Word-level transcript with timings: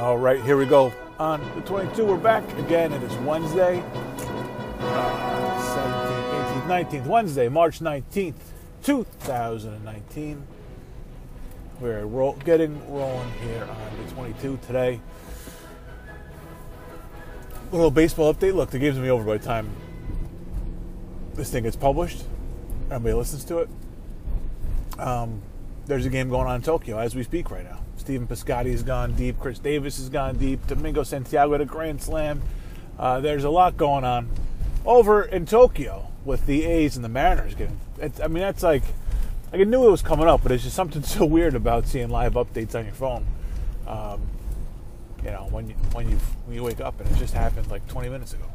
All 0.00 0.16
right, 0.16 0.42
here 0.42 0.56
we 0.56 0.64
go. 0.64 0.94
On 1.18 1.38
the 1.54 1.60
22, 1.60 2.06
we're 2.06 2.16
back 2.16 2.42
again. 2.56 2.90
It 2.90 3.02
is 3.02 3.14
Wednesday, 3.18 3.82
uh, 4.80 5.60
17th, 6.64 6.64
18th, 6.64 7.02
19th, 7.02 7.06
Wednesday, 7.06 7.50
March 7.50 7.80
19th, 7.80 8.32
2019. 8.82 10.42
We're 11.80 12.06
ro- 12.06 12.34
getting 12.46 12.80
rolling 12.90 13.30
here 13.42 13.62
on 13.64 14.06
the 14.06 14.10
22 14.12 14.58
today. 14.66 15.00
A 17.70 17.74
Little 17.76 17.90
baseball 17.90 18.32
update. 18.32 18.54
Look, 18.54 18.70
the 18.70 18.78
game's 18.78 18.94
gonna 18.94 19.06
be 19.06 19.10
over 19.10 19.24
by 19.24 19.36
the 19.36 19.44
time 19.44 19.68
this 21.34 21.50
thing 21.50 21.64
gets 21.64 21.76
published. 21.76 22.24
Everybody 22.86 23.12
listens 23.12 23.44
to 23.44 23.58
it. 23.58 23.68
Um, 24.98 25.42
there's 25.84 26.06
a 26.06 26.10
game 26.10 26.30
going 26.30 26.46
on 26.46 26.56
in 26.56 26.62
Tokyo 26.62 26.96
as 26.98 27.14
we 27.14 27.22
speak 27.22 27.50
right 27.50 27.64
now. 27.64 27.80
Stephen 28.10 28.26
Piscotty 28.26 28.72
has 28.72 28.82
gone 28.82 29.12
deep. 29.12 29.38
Khris 29.38 29.60
Davis 29.60 29.98
has 29.98 30.08
gone 30.08 30.36
deep. 30.36 30.66
Domingo 30.66 31.04
Santana 31.04 31.52
a 31.52 31.64
grand 31.64 32.02
slam. 32.02 32.42
Uh, 32.98 33.20
there's 33.20 33.44
a 33.44 33.50
lot 33.50 33.76
going 33.76 34.02
on 34.02 34.28
over 34.84 35.22
in 35.22 35.46
Tokyo 35.46 36.08
with 36.24 36.44
the 36.46 36.64
A's 36.64 36.96
and 36.96 37.04
the 37.04 37.08
Mariners. 37.08 37.54
Getting, 37.54 37.78
I 38.20 38.26
mean, 38.26 38.42
that's 38.42 38.64
like, 38.64 38.82
like 39.52 39.60
I 39.60 39.62
knew 39.62 39.86
it 39.86 39.90
was 39.92 40.02
coming 40.02 40.26
up, 40.26 40.42
but 40.42 40.50
it's 40.50 40.64
just 40.64 40.74
something 40.74 41.02
so 41.04 41.24
weird 41.24 41.54
about 41.54 41.86
seeing 41.86 42.08
live 42.08 42.32
updates 42.32 42.74
on 42.74 42.84
your 42.84 42.94
phone. 42.94 43.24
Um, 43.86 44.22
you 45.22 45.30
know, 45.30 45.46
when 45.52 45.68
you 45.68 45.74
when 45.92 46.10
you 46.10 46.16
when 46.46 46.56
you 46.56 46.64
wake 46.64 46.80
up 46.80 46.98
and 47.00 47.08
it 47.08 47.16
just 47.16 47.32
happened 47.32 47.70
like 47.70 47.86
20 47.86 48.08
minutes 48.08 48.32
ago. 48.32 48.46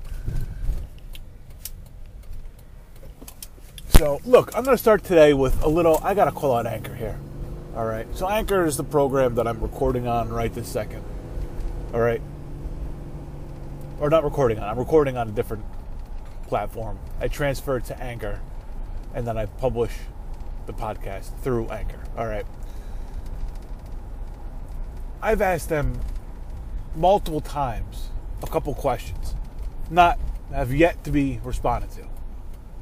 So, 3.88 4.20
look, 4.26 4.54
I'm 4.54 4.66
going 4.66 4.76
to 4.76 4.82
start 4.82 5.06
today 5.06 5.34
with 5.34 5.64
a 5.64 5.70
little. 5.70 6.02
I 6.04 6.14
got 6.14 6.26
to 6.26 6.32
call 6.34 6.54
out 6.54 6.68
Anchor 6.68 6.94
here. 6.94 7.18
All 7.76 7.86
right. 7.86 8.08
So, 8.16 8.30
Anchor 8.30 8.66
is 8.66 8.78
the 8.78 8.86
program 8.86 9.36
that 9.36 9.48
I'm 9.48 9.60
recording 9.60 10.08
on 10.08 10.30
right 10.30 10.54
this 10.54 10.70
second. 10.70 11.04
All 11.94 12.00
right. 12.00 12.22
Or 14.00 14.10
not 14.10 14.24
recording 14.24 14.60
on. 14.60 14.70
I'm 14.70 14.80
recording 14.80 15.18
on 15.18 15.28
a 15.28 15.32
different 15.32 15.66
platform. 16.48 17.00
I 17.20 17.28
transfer 17.28 17.76
it 17.78 17.86
to 17.86 18.02
Anchor, 18.02 18.40
and 19.14 19.28
then 19.28 19.38
I 19.38 19.48
publish 19.48 19.92
the 20.68 20.74
podcast 20.74 21.38
through 21.42 21.68
Anchor. 21.68 22.00
All 22.18 22.28
right. 22.28 22.46
I've 25.22 25.42
asked 25.42 25.68
them 25.68 26.00
multiple 26.96 27.42
times 27.42 28.10
a 28.42 28.48
couple 28.48 28.74
questions, 28.74 29.36
not 29.90 30.18
have 30.54 30.74
yet 30.74 31.04
to 31.04 31.12
be 31.12 31.42
responded 31.44 31.92
to. 31.92 32.08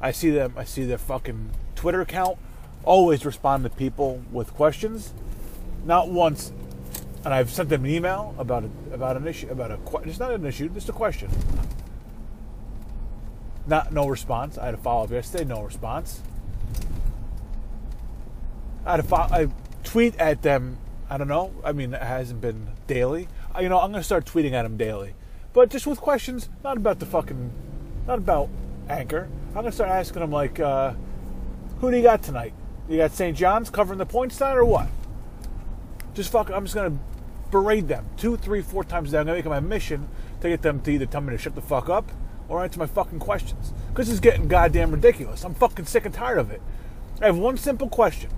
I 0.00 0.12
see 0.12 0.30
them. 0.30 0.54
I 0.56 0.64
see 0.64 0.84
their 0.84 0.98
fucking 0.98 1.50
Twitter 1.74 2.00
account 2.00 2.38
always 2.84 3.24
respond 3.24 3.64
to 3.64 3.70
people 3.70 4.22
with 4.30 4.54
questions. 4.54 5.12
Not 5.84 6.08
once, 6.08 6.52
and 7.24 7.32
I've 7.32 7.50
sent 7.50 7.68
them 7.68 7.84
an 7.84 7.90
email 7.90 8.34
about 8.38 8.64
a, 8.64 8.94
about 8.94 9.16
an 9.16 9.26
issue 9.26 9.48
about 9.48 9.70
a 9.70 9.78
it's 10.08 10.18
not 10.18 10.32
an 10.32 10.44
issue, 10.46 10.68
just 10.68 10.88
a 10.88 10.92
question. 10.92 11.30
Not 13.66 13.92
no 13.92 14.06
response. 14.06 14.58
I 14.58 14.66
had 14.66 14.74
a 14.74 14.78
follow 14.78 15.04
up 15.04 15.10
yesterday. 15.10 15.44
No 15.44 15.62
response. 15.62 16.20
I 18.84 18.92
had 18.92 19.00
a 19.00 19.02
fo- 19.02 19.16
I 19.16 19.48
tweet 19.82 20.16
at 20.16 20.42
them. 20.42 20.78
I 21.08 21.16
don't 21.16 21.28
know. 21.28 21.52
I 21.64 21.72
mean, 21.72 21.94
it 21.94 22.02
hasn't 22.02 22.40
been 22.40 22.68
daily. 22.86 23.28
You 23.58 23.68
know, 23.68 23.80
I'm 23.80 23.92
gonna 23.92 24.02
start 24.02 24.26
tweeting 24.26 24.52
at 24.52 24.62
them 24.62 24.76
daily, 24.76 25.14
but 25.52 25.70
just 25.70 25.86
with 25.86 26.00
questions, 26.00 26.48
not 26.62 26.76
about 26.76 26.98
the 26.98 27.06
fucking, 27.06 27.52
not 28.06 28.18
about 28.18 28.48
anchor. 28.88 29.28
I'm 29.50 29.54
gonna 29.54 29.72
start 29.72 29.90
asking 29.90 30.20
them 30.20 30.32
like, 30.32 30.60
uh, 30.60 30.92
who 31.80 31.90
do 31.90 31.96
you 31.96 32.02
got 32.02 32.22
tonight? 32.22 32.52
You 32.88 32.98
got 32.98 33.12
St. 33.12 33.36
John's 33.36 33.70
covering 33.70 33.98
the 33.98 34.06
points 34.06 34.36
tonight 34.36 34.56
or 34.56 34.64
what? 34.64 34.88
Just 36.12 36.30
fuck. 36.30 36.50
I'm 36.50 36.64
just 36.64 36.74
gonna 36.74 36.98
berate 37.50 37.88
them 37.88 38.06
two, 38.16 38.36
three, 38.36 38.60
four 38.60 38.84
times 38.84 39.10
a 39.10 39.12
day. 39.12 39.18
I'm 39.18 39.26
gonna 39.26 39.38
make 39.38 39.46
it 39.46 39.48
my 39.48 39.60
mission 39.60 40.08
to 40.40 40.48
get 40.48 40.62
them 40.62 40.80
to 40.82 40.90
either 40.90 41.06
tell 41.06 41.22
me 41.22 41.30
to 41.30 41.38
shut 41.38 41.54
the 41.54 41.62
fuck 41.62 41.88
up 41.88 42.10
or 42.48 42.62
answer 42.62 42.78
my 42.78 42.86
fucking 42.86 43.20
questions. 43.20 43.72
Because 43.88 44.10
it's 44.10 44.20
getting 44.20 44.48
goddamn 44.48 44.90
ridiculous. 44.90 45.44
I'm 45.44 45.54
fucking 45.54 45.86
sick 45.86 46.04
and 46.04 46.14
tired 46.14 46.38
of 46.38 46.50
it. 46.50 46.60
I 47.22 47.26
have 47.26 47.38
one 47.38 47.56
simple 47.56 47.88
question 47.88 48.30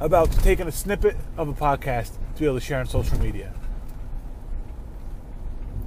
about 0.00 0.32
taking 0.32 0.66
a 0.66 0.72
snippet 0.72 1.16
of 1.36 1.48
a 1.48 1.52
podcast 1.52 2.12
to 2.34 2.40
be 2.40 2.46
able 2.46 2.58
to 2.58 2.64
share 2.64 2.80
on 2.80 2.86
social 2.86 3.18
media. 3.18 3.52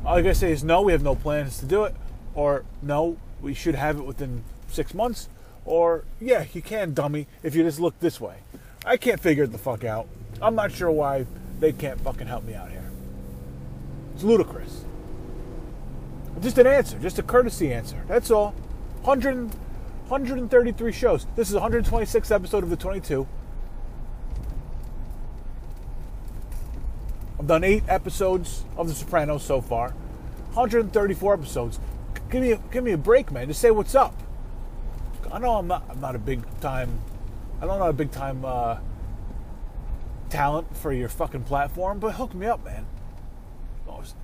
All 0.06 0.18
I 0.18 0.22
gotta 0.22 0.36
say 0.36 0.52
is 0.52 0.64
no, 0.64 0.84
we 0.84 0.92
have 0.92 1.02
no 1.02 1.16
plans 1.16 1.58
to 1.60 1.66
do 1.66 1.84
it, 1.86 1.96
or 2.36 2.64
no, 2.82 3.18
we 3.42 3.56
should 3.56 3.76
have 3.76 3.98
it 3.98 4.04
within 4.04 4.44
six 4.68 4.94
months, 4.94 5.30
or 5.66 6.06
yeah, 6.22 6.46
you 6.54 6.62
can, 6.62 6.94
dummy, 6.94 7.28
if 7.44 7.56
you 7.56 7.64
just 7.64 7.80
look 7.80 8.00
this 8.00 8.22
way. 8.22 8.38
I 8.86 8.98
can't 8.98 9.20
figure 9.20 9.48
the 9.48 9.58
fuck 9.58 9.84
out. 9.84 10.08
I'm 10.42 10.56
not 10.56 10.72
sure 10.72 10.92
why 10.92 11.26
they 11.60 11.72
can't 11.72 12.00
fucking 12.02 12.28
help 12.28 12.44
me 12.44 12.54
out 12.54 12.70
here. 12.70 12.92
It's 14.14 14.24
ludicrous. 14.24 14.86
Just 16.42 16.58
an 16.58 16.68
answer, 16.68 17.00
just 17.00 17.18
a 17.18 17.24
courtesy 17.24 17.74
answer. 17.74 18.04
That's 18.08 18.30
all. 18.30 18.52
100, 19.02 19.54
133 20.08 20.92
shows. 20.92 21.26
This 21.36 21.50
is 21.50 21.56
126th 21.56 22.32
episode 22.32 22.64
of 22.64 22.70
the 22.70 22.76
22. 22.76 23.28
I've 27.40 27.48
done 27.48 27.64
eight 27.64 27.84
episodes 27.88 28.64
of 28.78 28.88
The 28.88 28.94
Sopranos 28.94 29.44
so 29.44 29.62
far. 29.62 29.90
134 30.54 31.34
episodes. 31.34 31.80
Give 32.30 32.42
me 32.42 32.52
a, 32.54 32.58
give 32.72 32.84
me 32.84 32.92
a 32.92 32.98
break, 32.98 33.32
man. 33.32 33.48
Just 33.48 33.62
say 33.62 33.72
what's 33.72 33.96
up. 33.96 34.16
I 35.36 35.40
know 35.40 35.58
I'm 35.58 35.68
not 35.68 35.84
I'm 35.90 36.00
not 36.00 36.16
a 36.16 36.20
big 36.20 36.42
time 36.62 37.02
I 37.62 37.66
don't 37.66 37.78
know 37.78 37.90
a 37.90 37.94
big 37.94 38.10
time 38.10 38.46
uh, 38.46 38.78
talent 40.30 40.76
for 40.78 40.94
your 40.94 41.10
fucking 41.10 41.44
platform, 41.44 42.00
but 42.00 42.14
hook 42.14 42.34
me 42.34 42.48
up, 42.48 42.64
man. 42.64 42.86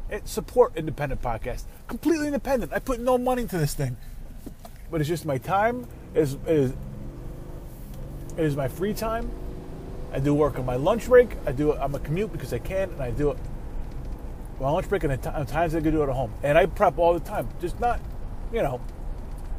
It, 0.09 0.27
support 0.27 0.73
independent 0.75 1.21
podcast. 1.21 1.63
Completely 1.88 2.27
independent. 2.27 2.71
I 2.73 2.79
put 2.79 3.00
no 3.00 3.17
money 3.17 3.44
into 3.44 3.57
this 3.57 3.73
thing, 3.73 3.97
but 4.91 5.01
it's 5.01 5.07
just 5.07 5.25
my 5.25 5.38
time. 5.38 5.88
Is 6.13 6.38
is, 6.45 6.71
it 8.38 8.44
is 8.44 8.55
my 8.55 8.67
free 8.67 8.94
time. 8.94 9.29
I 10.13 10.19
do 10.19 10.33
work 10.33 10.59
on 10.59 10.66
my 10.66 10.75
lunch 10.75 11.07
break. 11.07 11.35
I 11.45 11.51
do 11.51 11.71
it 11.71 11.79
on 11.79 11.91
my 11.91 12.00
commute 12.00 12.31
because 12.31 12.53
I 12.53 12.59
can, 12.59 12.89
and 12.89 13.01
I 13.01 13.11
do 13.11 13.31
it 13.31 13.38
my 14.59 14.69
lunch 14.69 14.88
break 14.88 15.03
and 15.03 15.11
the 15.11 15.45
times 15.45 15.73
I 15.73 15.81
can 15.81 15.91
do 15.91 16.03
it 16.03 16.09
at 16.09 16.16
home. 16.16 16.33
And 16.44 16.57
I 16.57 16.67
prep 16.67 17.00
all 17.00 17.13
the 17.13 17.19
time. 17.19 17.50
Just 17.59 17.79
not, 17.79 18.00
you 18.53 18.61
know, 18.61 18.79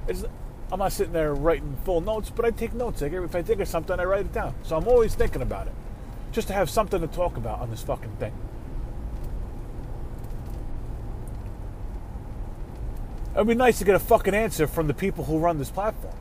it's. 0.07 0.25
I'm 0.73 0.79
not 0.79 0.91
sitting 0.93 1.13
there 1.13 1.35
writing 1.35 1.77
full 1.85 2.01
notes, 2.01 2.31
but 2.31 2.47
I 2.47 2.51
take 2.51 2.73
notes. 2.73 3.03
if 3.03 3.37
I 3.37 3.43
think 3.43 3.61
of 3.61 3.69
something, 3.69 4.01
I 4.01 4.05
write 4.05 4.21
it 4.21 4.33
down. 4.33 4.55
So 4.63 4.75
I'm 4.75 4.89
always 4.89 5.15
thinking 5.15 5.43
about 5.43 5.67
it, 5.67 5.75
just 6.33 6.49
to 6.49 6.55
have 6.55 6.71
something 6.71 6.99
to 6.99 7.07
talk 7.07 7.37
about 7.37 7.61
on 7.61 7.71
this 7.71 7.83
fucking 7.83 8.17
thing. 8.17 8.33
It'd 13.35 13.47
be 13.47 13.55
nice 13.55 13.79
to 13.81 13.85
get 13.85 13.95
a 13.95 13.99
fucking 13.99 14.35
answer 14.35 14.67
from 14.67 14.87
the 14.87 14.95
people 14.95 15.25
who 15.25 15.39
run 15.39 15.59
this 15.59 15.71
platform. 15.71 16.17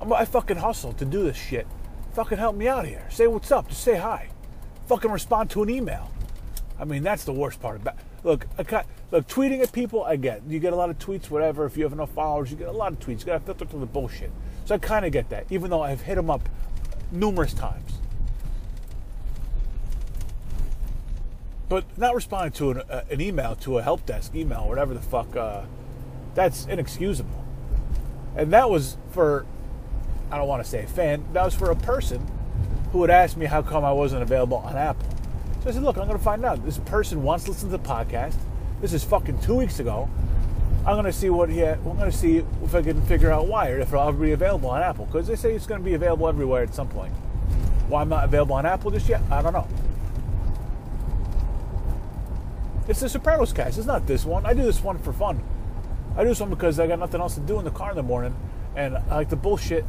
I'm, 0.00 0.10
I 0.10 0.24
fucking 0.24 0.56
hustle 0.56 0.94
to 0.94 1.04
do 1.04 1.22
this 1.22 1.36
shit. 1.36 1.66
Fucking 2.14 2.38
help 2.38 2.56
me 2.56 2.66
out 2.66 2.86
here. 2.86 3.06
Say 3.10 3.26
what's 3.26 3.52
up. 3.52 3.68
Just 3.68 3.82
say 3.82 3.96
hi. 3.96 4.30
Fucking 4.86 5.10
respond 5.10 5.50
to 5.50 5.62
an 5.62 5.68
email. 5.68 6.10
I 6.78 6.86
mean, 6.86 7.02
that's 7.02 7.24
the 7.24 7.32
worst 7.32 7.60
part 7.60 7.76
about. 7.76 7.96
Look, 8.24 8.46
I, 8.58 8.84
look, 9.10 9.26
tweeting 9.26 9.62
at 9.62 9.72
people, 9.72 10.04
I 10.04 10.16
get. 10.16 10.42
You 10.48 10.58
get 10.58 10.72
a 10.72 10.76
lot 10.76 10.90
of 10.90 10.98
tweets, 10.98 11.30
whatever. 11.30 11.64
If 11.64 11.76
you 11.76 11.84
have 11.84 11.92
enough 11.92 12.10
followers, 12.10 12.50
you 12.50 12.56
get 12.56 12.68
a 12.68 12.72
lot 12.72 12.92
of 12.92 12.98
tweets. 12.98 13.20
You 13.20 13.26
got 13.26 13.38
to 13.38 13.40
filter 13.40 13.64
through 13.64 13.80
the 13.80 13.86
bullshit. 13.86 14.30
So 14.64 14.74
I 14.74 14.78
kind 14.78 15.04
of 15.06 15.12
get 15.12 15.30
that, 15.30 15.46
even 15.50 15.70
though 15.70 15.82
I've 15.82 16.02
hit 16.02 16.16
them 16.16 16.30
up 16.30 16.48
numerous 17.12 17.54
times. 17.54 17.92
But 21.68 21.84
not 21.98 22.14
responding 22.14 22.52
to 22.52 22.70
an, 22.72 22.78
uh, 22.78 23.04
an 23.10 23.20
email, 23.20 23.56
to 23.56 23.78
a 23.78 23.82
help 23.82 24.06
desk 24.06 24.34
email, 24.34 24.68
whatever 24.68 24.94
the 24.94 25.00
fuck, 25.00 25.34
uh, 25.36 25.62
that's 26.34 26.66
inexcusable. 26.66 27.44
And 28.36 28.52
that 28.52 28.70
was 28.70 28.96
for, 29.10 29.46
I 30.30 30.36
don't 30.36 30.46
want 30.46 30.62
to 30.62 30.68
say 30.68 30.84
a 30.84 30.86
fan, 30.86 31.24
that 31.32 31.44
was 31.44 31.54
for 31.54 31.70
a 31.70 31.76
person 31.76 32.24
who 32.92 33.00
had 33.02 33.10
asked 33.10 33.36
me 33.36 33.46
how 33.46 33.62
come 33.62 33.84
I 33.84 33.92
wasn't 33.92 34.22
available 34.22 34.58
on 34.58 34.76
Apple. 34.76 35.08
So 35.62 35.70
I 35.70 35.72
said, 35.72 35.82
look, 35.82 35.96
I'm 35.96 36.06
going 36.06 36.18
to 36.18 36.24
find 36.24 36.44
out. 36.44 36.64
This 36.64 36.78
person 36.78 37.22
wants 37.22 37.44
to 37.44 37.50
listen 37.50 37.70
to 37.70 37.76
the 37.76 37.82
podcast. 37.82 38.36
This 38.80 38.92
is 38.92 39.02
fucking 39.04 39.38
two 39.40 39.54
weeks 39.54 39.80
ago. 39.80 40.08
I'm 40.86 41.02
to 41.02 41.12
see 41.12 41.30
what 41.30 41.48
he. 41.48 41.58
Had, 41.58 41.78
I'm 41.84 41.98
to 41.98 42.12
see 42.12 42.44
if 42.62 42.74
I 42.74 42.82
can 42.82 43.00
figure 43.02 43.32
out 43.32 43.48
why, 43.48 43.70
or 43.70 43.78
if 43.78 43.88
it'll 43.88 44.06
ever 44.06 44.18
be 44.18 44.32
available 44.32 44.70
on 44.70 44.82
Apple, 44.82 45.06
because 45.06 45.26
they 45.26 45.34
say 45.34 45.54
it's 45.54 45.66
to 45.66 45.78
be 45.78 45.94
available 45.94 46.28
everywhere 46.28 46.62
at 46.62 46.74
some 46.74 46.88
point. 46.88 47.12
Why 47.88 48.02
I'm 48.02 48.08
not 48.08 48.24
available 48.24 48.54
on 48.54 48.66
Apple 48.66 48.90
just 48.90 49.08
yet, 49.08 49.20
I 49.30 49.42
don't 49.42 49.52
know. 49.52 49.66
It's 52.86 53.00
the 53.00 53.08
Sopranos 53.08 53.52
cast. 53.52 53.78
It's 53.78 53.86
not 53.86 54.06
this 54.06 54.24
one. 54.24 54.46
I 54.46 54.54
do 54.54 54.62
this 54.62 54.80
one 54.82 54.98
for 54.98 55.12
fun. 55.12 55.42
I 56.16 56.22
do 56.22 56.28
this 56.28 56.38
one 56.38 56.50
because 56.50 56.78
I 56.78 56.86
got 56.86 57.00
nothing 57.00 57.20
else 57.20 57.34
to 57.34 57.40
do 57.40 57.58
in 57.58 57.64
the 57.64 57.70
car 57.70 57.90
in 57.90 57.96
the 57.96 58.02
morning, 58.02 58.36
and 58.76 58.96
I 58.96 59.16
like 59.16 59.28
the 59.28 59.36
bullshit. 59.36 59.84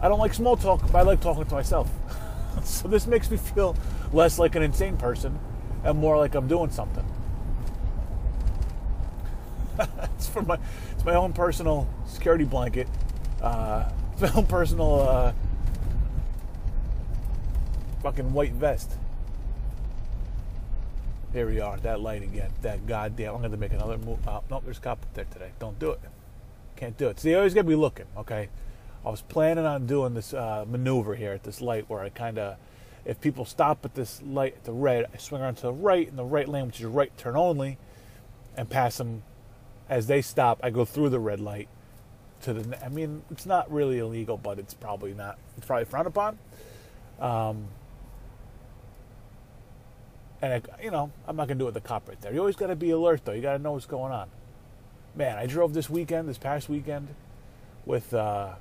I 0.00 0.08
don't 0.08 0.18
like 0.18 0.32
small 0.32 0.56
talk, 0.56 0.80
but 0.90 0.96
I 0.96 1.02
like 1.02 1.20
talking 1.20 1.44
to 1.44 1.54
myself. 1.54 1.90
so 2.64 2.88
this 2.88 3.06
makes 3.06 3.30
me 3.30 3.36
feel 3.36 3.76
less 4.12 4.38
like 4.38 4.54
an 4.54 4.62
insane 4.62 4.96
person 4.96 5.38
and 5.84 5.98
more 5.98 6.16
like 6.16 6.34
I'm 6.34 6.48
doing 6.48 6.70
something. 6.70 7.04
it's 10.14 10.28
for 10.28 10.42
my 10.42 10.58
it's 10.92 11.04
my 11.04 11.14
own 11.14 11.32
personal 11.32 11.88
security 12.06 12.44
blanket. 12.44 12.88
Uh, 13.40 13.90
it's 14.12 14.22
my 14.22 14.32
own 14.32 14.46
personal 14.46 15.00
uh, 15.00 15.32
fucking 18.02 18.32
white 18.32 18.52
vest. 18.52 18.92
Here 21.32 21.46
we 21.46 21.60
are, 21.60 21.76
that 21.78 22.00
light 22.00 22.22
again. 22.22 22.50
That 22.62 22.86
goddamn. 22.86 23.34
I'm 23.34 23.40
going 23.40 23.52
to 23.52 23.56
make 23.56 23.72
another 23.72 23.98
move. 23.98 24.26
Uh, 24.26 24.40
nope, 24.50 24.62
there's 24.64 24.78
a 24.78 24.80
cop 24.80 25.02
up 25.02 25.14
there 25.14 25.26
today. 25.26 25.52
Don't 25.60 25.78
do 25.78 25.92
it. 25.92 26.00
Can't 26.74 26.96
do 26.98 27.08
it. 27.08 27.20
See, 27.20 27.30
you 27.30 27.36
always 27.36 27.54
got 27.54 27.62
to 27.62 27.68
be 27.68 27.76
looking, 27.76 28.06
okay? 28.16 28.48
I 29.04 29.10
was 29.10 29.22
planning 29.22 29.64
on 29.64 29.86
doing 29.86 30.14
this 30.14 30.34
uh, 30.34 30.64
maneuver 30.68 31.14
here 31.14 31.32
at 31.32 31.44
this 31.44 31.60
light 31.60 31.88
where 31.88 32.00
I 32.00 32.08
kind 32.08 32.38
of, 32.38 32.56
if 33.04 33.20
people 33.20 33.44
stop 33.44 33.84
at 33.84 33.94
this 33.94 34.20
light 34.22 34.56
at 34.56 34.64
the 34.64 34.72
red, 34.72 35.06
I 35.14 35.18
swing 35.18 35.40
around 35.40 35.54
to 35.56 35.62
the 35.62 35.72
right 35.72 36.08
in 36.08 36.16
the 36.16 36.24
right 36.24 36.48
lane, 36.48 36.66
which 36.66 36.80
is 36.80 36.86
right 36.86 37.16
turn 37.16 37.36
only, 37.36 37.78
and 38.56 38.68
pass 38.68 38.98
them 38.98 39.22
as 39.90 40.06
they 40.06 40.22
stop. 40.22 40.60
I 40.62 40.70
go 40.70 40.86
through 40.86 41.10
the 41.10 41.20
red 41.20 41.40
light 41.40 41.68
to 42.42 42.54
the. 42.54 42.82
I 42.82 42.88
mean, 42.88 43.22
it's 43.30 43.44
not 43.44 43.70
really 43.70 43.98
illegal, 43.98 44.38
but 44.38 44.58
it's 44.58 44.72
probably 44.72 45.12
not. 45.12 45.38
It's 45.58 45.66
probably 45.66 45.84
frowned 45.84 46.06
upon. 46.06 46.38
Um, 47.20 47.66
and 50.40 50.54
I, 50.54 50.82
you 50.82 50.90
know, 50.90 51.12
I'm 51.28 51.36
not 51.36 51.48
gonna 51.48 51.58
do 51.58 51.64
it 51.64 51.74
with 51.74 51.74
the 51.74 51.80
cop 51.82 52.08
right 52.08 52.18
there. 52.22 52.32
You 52.32 52.38
always 52.38 52.56
got 52.56 52.68
to 52.68 52.76
be 52.76 52.92
alert, 52.92 53.26
though. 53.26 53.32
You 53.32 53.42
got 53.42 53.58
to 53.58 53.58
know 53.58 53.72
what's 53.72 53.84
going 53.84 54.12
on. 54.12 54.30
Man, 55.14 55.36
I 55.36 55.44
drove 55.44 55.74
this 55.74 55.90
weekend, 55.90 56.28
this 56.28 56.38
past 56.38 56.68
weekend, 56.68 57.08
with, 57.84 58.14
uh, 58.14 58.54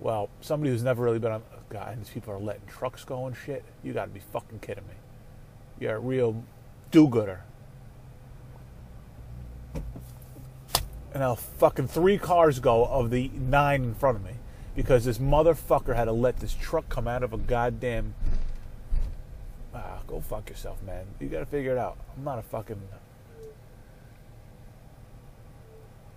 well, 0.00 0.28
somebody 0.40 0.70
who's 0.72 0.82
never 0.82 1.02
really 1.02 1.20
been 1.20 1.32
on. 1.32 1.42
God, 1.70 1.92
and 1.92 2.02
these 2.02 2.10
people 2.10 2.34
are 2.34 2.38
letting 2.38 2.66
trucks 2.66 3.04
go 3.04 3.26
and 3.26 3.34
shit. 3.34 3.64
You 3.82 3.92
got 3.94 4.04
to 4.04 4.10
be 4.10 4.20
fucking 4.20 4.58
kidding 4.58 4.84
me. 4.86 4.94
You're 5.80 5.96
a 5.96 6.00
real 6.00 6.44
do-gooder. 6.90 7.42
And 11.12 11.20
now 11.20 11.34
fucking 11.34 11.88
three 11.88 12.18
cars 12.18 12.58
go 12.58 12.84
of 12.86 13.10
the 13.10 13.30
nine 13.34 13.84
in 13.84 13.94
front 13.94 14.16
of 14.16 14.24
me 14.24 14.32
because 14.74 15.04
this 15.04 15.18
motherfucker 15.18 15.94
had 15.94 16.06
to 16.06 16.12
let 16.12 16.38
this 16.38 16.54
truck 16.54 16.88
come 16.88 17.06
out 17.06 17.22
of 17.22 17.32
a 17.32 17.38
goddamn 17.38 18.14
ah, 19.74 19.98
go 20.06 20.20
fuck 20.20 20.48
yourself, 20.48 20.82
man. 20.82 21.04
You 21.20 21.28
gotta 21.28 21.46
figure 21.46 21.72
it 21.72 21.78
out. 21.78 21.98
I'm 22.16 22.24
not 22.24 22.38
a 22.38 22.42
fucking. 22.42 22.80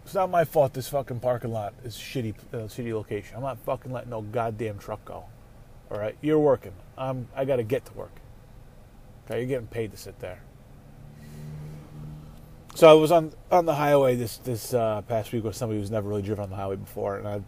It's 0.05 0.13
not 0.13 0.29
my 0.29 0.45
fault. 0.45 0.73
This 0.73 0.87
fucking 0.87 1.19
parking 1.19 1.51
lot 1.51 1.73
is 1.83 1.95
shitty, 1.95 2.35
uh, 2.53 2.57
shitty 2.67 2.93
location. 2.93 3.35
I'm 3.35 3.43
not 3.43 3.59
fucking 3.59 3.91
letting 3.91 4.11
no 4.11 4.21
goddamn 4.21 4.77
truck 4.77 5.03
go. 5.03 5.25
All 5.91 5.99
right, 5.99 6.15
you're 6.21 6.39
working. 6.39 6.73
I'm. 6.97 7.27
I 7.35 7.45
gotta 7.45 7.63
get 7.63 7.85
to 7.85 7.93
work. 7.93 8.15
Okay, 9.25 9.39
you're 9.39 9.47
getting 9.47 9.67
paid 9.67 9.91
to 9.91 9.97
sit 9.97 10.19
there. 10.19 10.41
So 12.77 12.87
I 12.87 12.93
was 12.93 13.11
on 13.11 13.33
on 13.49 13.65
the 13.65 13.73
highway 13.73 14.15
this 14.15 14.37
this 14.37 14.71
uh, 14.71 15.01
past 15.01 15.33
week 15.33 15.43
with 15.43 15.55
somebody 15.55 15.79
who's 15.79 15.89
never 15.89 16.07
really 16.07 16.21
driven 16.21 16.43
on 16.43 16.51
the 16.51 16.55
highway 16.57 16.75
before, 16.75 17.17
and 17.17 17.27
I 17.27 17.41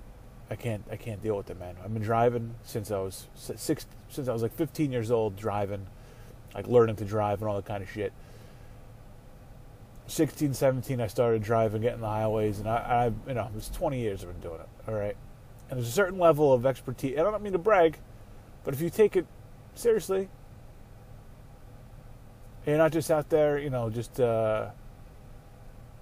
I 0.49 0.55
can't 0.55 0.83
I 0.91 0.95
can't 0.95 1.21
deal 1.21 1.37
with 1.37 1.51
it, 1.51 1.59
man. 1.59 1.75
I've 1.85 1.93
been 1.93 2.01
driving 2.01 2.55
since 2.63 2.89
I 2.89 2.97
was 2.97 3.27
six 3.35 3.85
since 4.09 4.27
I 4.27 4.33
was 4.33 4.41
like 4.41 4.55
15 4.55 4.91
years 4.91 5.11
old, 5.11 5.35
driving, 5.35 5.85
like 6.55 6.65
learning 6.65 6.95
to 6.95 7.05
drive 7.05 7.41
and 7.41 7.47
all 7.47 7.55
that 7.57 7.65
kind 7.65 7.83
of 7.83 7.91
shit. 7.91 8.11
16, 10.07 10.55
17, 10.55 10.99
I 10.99 11.05
started 11.05 11.43
driving, 11.43 11.83
getting 11.83 12.01
the 12.01 12.07
highways, 12.07 12.57
and 12.57 12.67
I, 12.67 12.77
I 12.77 13.29
you 13.29 13.35
know, 13.35 13.45
it 13.45 13.53
was 13.53 13.69
20 13.69 13.99
years 13.99 14.23
I've 14.23 14.31
been 14.31 14.41
doing 14.41 14.61
it. 14.61 14.69
All 14.87 14.95
right, 14.95 15.15
and 15.69 15.77
there's 15.77 15.89
a 15.89 15.91
certain 15.91 16.17
level 16.17 16.51
of 16.53 16.65
expertise. 16.65 17.19
I 17.19 17.21
don't 17.21 17.39
mean 17.43 17.53
to 17.53 17.59
brag, 17.59 17.99
but 18.63 18.73
if 18.73 18.81
you 18.81 18.89
take 18.89 19.15
it 19.15 19.27
seriously, 19.75 20.27
you're 22.65 22.79
not 22.79 22.91
just 22.91 23.11
out 23.11 23.29
there, 23.29 23.59
you 23.59 23.69
know, 23.69 23.91
just. 23.91 24.19
Uh, 24.19 24.71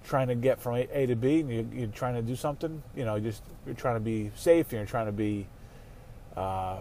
trying 0.08 0.28
to 0.28 0.34
get 0.34 0.60
from 0.60 0.74
A, 0.74 1.06
to 1.06 1.14
B, 1.14 1.40
and 1.40 1.72
you, 1.74 1.84
are 1.84 1.86
trying 1.88 2.14
to 2.14 2.22
do 2.22 2.34
something, 2.34 2.82
you 2.96 3.04
know, 3.04 3.20
just 3.20 3.42
you're 3.66 3.74
trying 3.74 3.96
to 3.96 4.00
be 4.00 4.30
safe, 4.34 4.66
and 4.70 4.78
you're 4.78 4.86
trying 4.86 5.06
to 5.06 5.12
be 5.12 5.46
uh, 6.36 6.78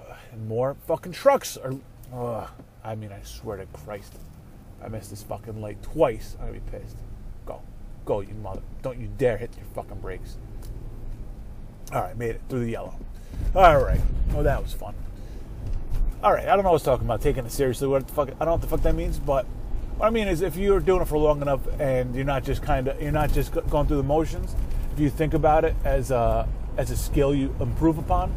more 0.47 0.75
fucking 0.87 1.11
trucks 1.11 1.57
are. 1.57 1.73
Uh, 2.13 2.47
I 2.83 2.95
mean, 2.95 3.11
I 3.11 3.21
swear 3.23 3.57
to 3.57 3.65
Christ, 3.67 4.13
I 4.81 4.87
missed 4.87 5.09
this 5.09 5.23
fucking 5.23 5.61
light 5.61 5.81
twice. 5.83 6.37
I'm 6.39 6.47
gonna 6.47 6.59
be 6.59 6.71
pissed. 6.71 6.95
Go, 7.45 7.61
go, 8.05 8.21
you 8.21 8.33
mother! 8.35 8.61
Don't 8.81 8.97
you 8.97 9.09
dare 9.17 9.37
hit 9.37 9.51
your 9.57 9.65
fucking 9.75 9.99
brakes. 9.99 10.37
All 11.93 12.01
right, 12.01 12.17
made 12.17 12.31
it 12.31 12.41
through 12.47 12.61
the 12.61 12.71
yellow. 12.71 12.95
All 13.53 13.83
right, 13.83 14.01
Oh, 14.33 14.43
that 14.43 14.61
was 14.61 14.73
fun. 14.73 14.95
All 16.23 16.31
right, 16.31 16.47
I 16.47 16.55
don't 16.55 16.63
know 16.63 16.63
what 16.63 16.69
I 16.69 16.73
was 16.73 16.83
talking 16.83 17.05
about, 17.05 17.21
taking 17.21 17.45
it 17.45 17.51
seriously. 17.51 17.87
What 17.87 18.07
the 18.07 18.13
fuck? 18.13 18.29
I 18.29 18.31
don't 18.31 18.45
know 18.47 18.51
what 18.53 18.61
the 18.61 18.67
fuck 18.67 18.81
that 18.83 18.95
means, 18.95 19.19
but 19.19 19.45
I 19.99 20.11
mean 20.11 20.27
is, 20.27 20.41
if 20.41 20.55
you're 20.55 20.79
doing 20.79 21.01
it 21.01 21.05
for 21.05 21.17
long 21.17 21.41
enough 21.41 21.61
and 21.79 22.15
you're 22.15 22.23
not 22.23 22.43
just 22.43 22.61
kind 22.61 22.87
of 22.87 23.01
you're 23.01 23.11
not 23.11 23.33
just 23.33 23.51
going 23.69 23.87
through 23.87 23.97
the 23.97 24.03
motions, 24.03 24.55
if 24.93 24.99
you 24.99 25.09
think 25.09 25.33
about 25.33 25.65
it 25.65 25.75
as 25.83 26.11
a 26.11 26.47
as 26.77 26.91
a 26.91 26.97
skill 26.97 27.33
you 27.33 27.55
improve 27.59 27.97
upon, 27.97 28.31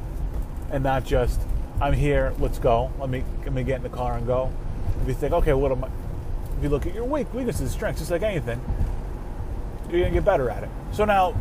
and 0.70 0.82
not 0.82 1.04
just 1.04 1.38
I'm 1.80 1.92
here, 1.92 2.32
let's 2.38 2.58
go, 2.58 2.90
let 2.98 3.10
me 3.10 3.24
let 3.44 3.52
me 3.52 3.62
get 3.62 3.76
in 3.76 3.82
the 3.82 3.90
car 3.90 4.16
and 4.16 4.26
go. 4.26 4.50
If 5.02 5.08
you 5.08 5.14
think, 5.14 5.32
okay, 5.34 5.52
what 5.52 5.70
am 5.70 5.84
I? 5.84 5.88
If 6.56 6.62
you 6.62 6.70
look 6.70 6.86
at 6.86 6.94
your 6.94 7.04
weak 7.04 7.32
weaknesses, 7.34 7.62
and 7.62 7.70
strengths, 7.70 8.00
just 8.00 8.10
like 8.10 8.22
anything, 8.22 8.60
you're 9.90 10.00
gonna 10.00 10.12
get 10.12 10.24
better 10.24 10.48
at 10.48 10.62
it. 10.62 10.70
So 10.92 11.04
now, 11.04 11.34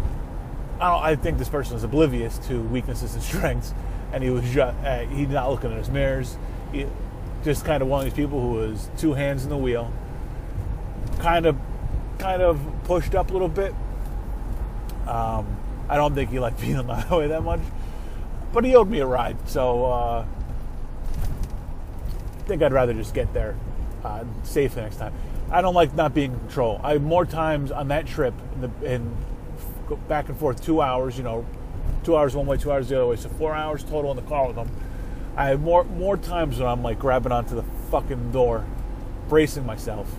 I, 0.81 1.11
I 1.11 1.15
think 1.15 1.37
this 1.37 1.49
person 1.49 1.77
is 1.77 1.85
oblivious 1.85 2.39
to 2.47 2.61
weaknesses 2.61 3.13
and 3.13 3.23
strengths, 3.33 3.73
and 4.11 4.21
he 4.21 4.29
was 4.29 4.43
just 4.43 4.77
uh, 4.83 4.99
he's 5.05 5.29
not 5.29 5.49
looking 5.49 5.71
at 5.71 5.77
his 5.77 5.89
mirrors. 5.89 6.37
He, 6.73 6.85
just 7.43 7.63
kind 7.63 7.81
of 7.81 7.87
one 7.87 7.99
of 7.99 8.03
these 8.03 8.13
people 8.13 8.41
who 8.41 8.49
was 8.49 8.89
two 8.97 9.13
hands 9.13 9.43
in 9.43 9.49
the 9.49 9.57
wheel, 9.57 9.93
kind 11.19 11.45
of 11.45 11.57
kind 12.17 12.41
of 12.41 12.59
pushed 12.85 13.15
up 13.15 13.29
a 13.29 13.33
little 13.33 13.47
bit. 13.47 13.73
Um, 15.07 15.57
I 15.87 15.95
don't 15.95 16.13
think 16.13 16.29
he 16.29 16.39
liked 16.39 16.59
being 16.61 16.77
on 16.77 16.87
the 16.87 16.95
highway 16.95 17.27
that 17.27 17.43
much, 17.43 17.61
but 18.53 18.63
he 18.63 18.75
owed 18.75 18.89
me 18.89 18.99
a 18.99 19.05
ride, 19.05 19.37
so 19.49 19.85
uh, 19.85 20.25
I 22.37 22.41
think 22.43 22.61
I'd 22.61 22.73
rather 22.73 22.93
just 22.93 23.13
get 23.13 23.33
there 23.33 23.55
uh, 24.03 24.23
safely 24.43 24.81
next 24.81 24.97
time. 24.97 25.13
I 25.51 25.61
don't 25.61 25.73
like 25.73 25.95
not 25.95 26.13
being 26.13 26.33
in 26.33 26.39
control. 26.39 26.79
I 26.83 26.97
more 26.99 27.25
times 27.25 27.71
on 27.71 27.87
that 27.87 28.05
trip 28.05 28.35
in, 28.53 28.61
the, 28.61 28.93
in 28.93 29.15
back 30.07 30.29
and 30.29 30.37
forth 30.37 30.63
two 30.63 30.81
hours, 30.81 31.17
you 31.17 31.23
know, 31.23 31.45
two 32.03 32.15
hours 32.15 32.35
one 32.35 32.45
way, 32.45 32.57
two 32.57 32.71
hours 32.71 32.89
the 32.89 32.97
other 32.97 33.07
way, 33.07 33.15
so 33.15 33.29
four 33.29 33.55
hours 33.55 33.83
total 33.83 34.11
in 34.11 34.17
the 34.17 34.23
car 34.23 34.47
with 34.47 34.55
them. 34.55 34.69
I 35.35 35.47
have 35.47 35.61
more 35.61 35.85
more 35.85 36.17
times 36.17 36.59
when 36.59 36.67
I'm 36.67 36.83
like 36.83 36.99
grabbing 36.99 37.31
onto 37.31 37.55
the 37.55 37.63
fucking 37.89 38.31
door, 38.31 38.65
bracing 39.27 39.65
myself 39.65 40.13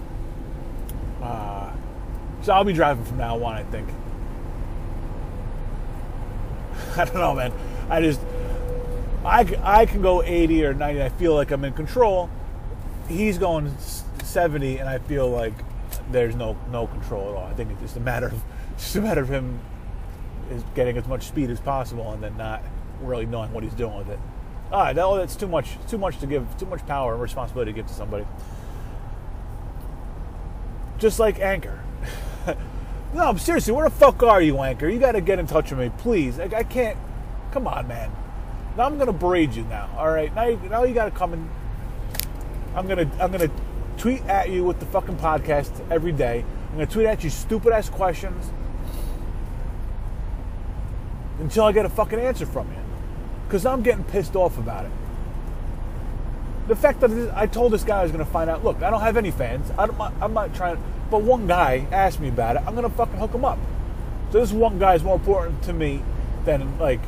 uh, 1.23 1.73
so 2.43 2.53
I'll 2.53 2.65
be 2.65 2.73
driving 2.73 3.05
from 3.05 3.19
now 3.19 3.43
on, 3.43 3.55
I 3.55 3.63
think. 3.65 3.89
I 6.97 7.05
don't 7.05 7.17
know, 7.17 7.35
man. 7.35 7.53
I 7.89 8.01
just, 8.01 8.21
I, 9.25 9.59
I 9.63 9.87
can 9.87 10.03
go 10.03 10.23
80 10.23 10.65
or 10.65 10.75
90. 10.75 11.03
I 11.03 11.09
feel 11.11 11.35
like 11.35 11.51
I'm 11.51 11.65
in 11.65 11.73
control. 11.73 12.31
He's 13.09 13.39
going 13.39 13.75
70, 14.25 14.79
and 14.79 14.89
I 14.89 14.99
feel 14.99 15.29
like 15.29 15.55
there's 16.11 16.37
no 16.37 16.57
no 16.71 16.87
control 16.87 17.31
at 17.31 17.35
all. 17.35 17.47
I 17.47 17.55
think 17.55 17.71
it's 17.73 17.81
just 17.81 17.97
a 17.97 18.01
matter 18.01 18.27
of 18.27 18.43
just 18.77 18.95
a 18.97 19.01
matter 19.01 19.21
of 19.21 19.29
him 19.29 19.59
is 20.51 20.63
getting 20.75 20.97
as 20.97 21.07
much 21.07 21.27
speed 21.27 21.51
as 21.51 21.61
possible, 21.61 22.13
and 22.13 22.23
then 22.23 22.37
not 22.37 22.63
really 23.03 23.27
knowing 23.27 23.53
what 23.53 23.65
he's 23.65 23.75
doing 23.75 23.97
with 23.99 24.11
it. 24.11 24.19
All 24.73 24.83
right, 24.83 24.95
that, 24.95 25.17
that's 25.17 25.37
too 25.37 25.49
much 25.49 25.77
too 25.89 25.99
much 25.99 26.19
to 26.21 26.27
give, 26.27 26.47
too 26.59 26.67
much 26.67 26.87
power 26.87 27.13
and 27.13 27.23
responsibility 27.23 27.73
to 27.73 27.77
give 27.77 27.87
to 27.89 27.95
somebody 27.95 28.25
just 31.01 31.19
like 31.19 31.41
Anchor. 31.41 31.83
no, 33.15 33.35
seriously, 33.37 33.73
where 33.73 33.89
the 33.89 33.95
fuck 33.95 34.23
are 34.23 34.41
you, 34.41 34.59
Anchor? 34.59 34.89
You 34.89 35.01
got 35.01 35.13
to 35.13 35.21
get 35.21 35.39
in 35.39 35.47
touch 35.47 35.71
with 35.71 35.81
me, 35.81 35.91
please. 35.99 36.39
I, 36.39 36.45
I, 36.45 36.63
can't. 36.63 36.97
Come 37.51 37.67
on, 37.67 37.89
man. 37.89 38.13
Now 38.77 38.85
I'm 38.85 38.99
gonna 38.99 39.13
braid 39.13 39.55
you 39.55 39.65
now. 39.65 39.91
All 39.97 40.11
right. 40.11 40.33
Now, 40.33 40.47
you, 40.47 40.57
now 40.69 40.85
you 40.85 40.95
got 40.95 41.07
to 41.07 41.11
come 41.11 41.33
and. 41.33 41.51
I'm 42.77 42.87
gonna 42.87 43.11
I'm 43.21 43.33
gonna 43.33 43.51
tweet 43.97 44.23
at 44.27 44.51
you 44.51 44.63
with 44.63 44.79
the 44.79 44.87
fucking 44.87 45.17
podcast 45.17 45.73
every 45.91 46.13
day. 46.13 46.45
I'm 46.69 46.75
gonna 46.75 46.87
tweet 46.87 47.07
at 47.07 47.25
you 47.25 47.31
stupid 47.31 47.73
ass 47.73 47.89
questions 47.89 48.53
until 51.41 51.65
I 51.65 51.73
get 51.73 51.85
a 51.85 51.89
fucking 51.89 52.21
answer 52.21 52.47
from 52.47 52.71
you. 52.71 52.79
Because 53.47 53.67
I'm 53.67 53.83
getting 53.83 54.05
pissed 54.05 54.37
off 54.37 54.57
about 54.57 54.85
it 54.85 54.93
the 56.71 56.77
fact 56.77 57.01
that 57.01 57.33
I 57.37 57.49
told 57.49 57.73
this 57.73 57.83
guy 57.83 57.99
I 57.99 58.03
was 58.05 58.13
going 58.13 58.25
to 58.25 58.31
find 58.31 58.49
out. 58.49 58.63
Look, 58.63 58.81
I 58.81 58.91
don't 58.91 59.01
have 59.01 59.17
any 59.17 59.33
fans. 59.33 59.69
I 59.77 59.89
am 60.23 60.33
not 60.33 60.55
trying. 60.55 60.81
But 61.11 61.23
one 61.23 61.49
guy 61.49 61.85
asked 61.91 62.21
me 62.21 62.29
about 62.29 62.55
it. 62.55 62.63
I'm 62.65 62.77
going 62.77 62.89
to 62.89 62.97
fucking 62.97 63.19
hook 63.19 63.35
him 63.35 63.45
up. 63.45 63.59
So 64.31 64.39
this 64.39 64.53
one 64.53 64.79
guy 64.79 64.95
is 64.95 65.03
more 65.03 65.17
important 65.17 65.65
to 65.65 65.73
me 65.73 66.01
than 66.45 66.79
like 66.79 67.01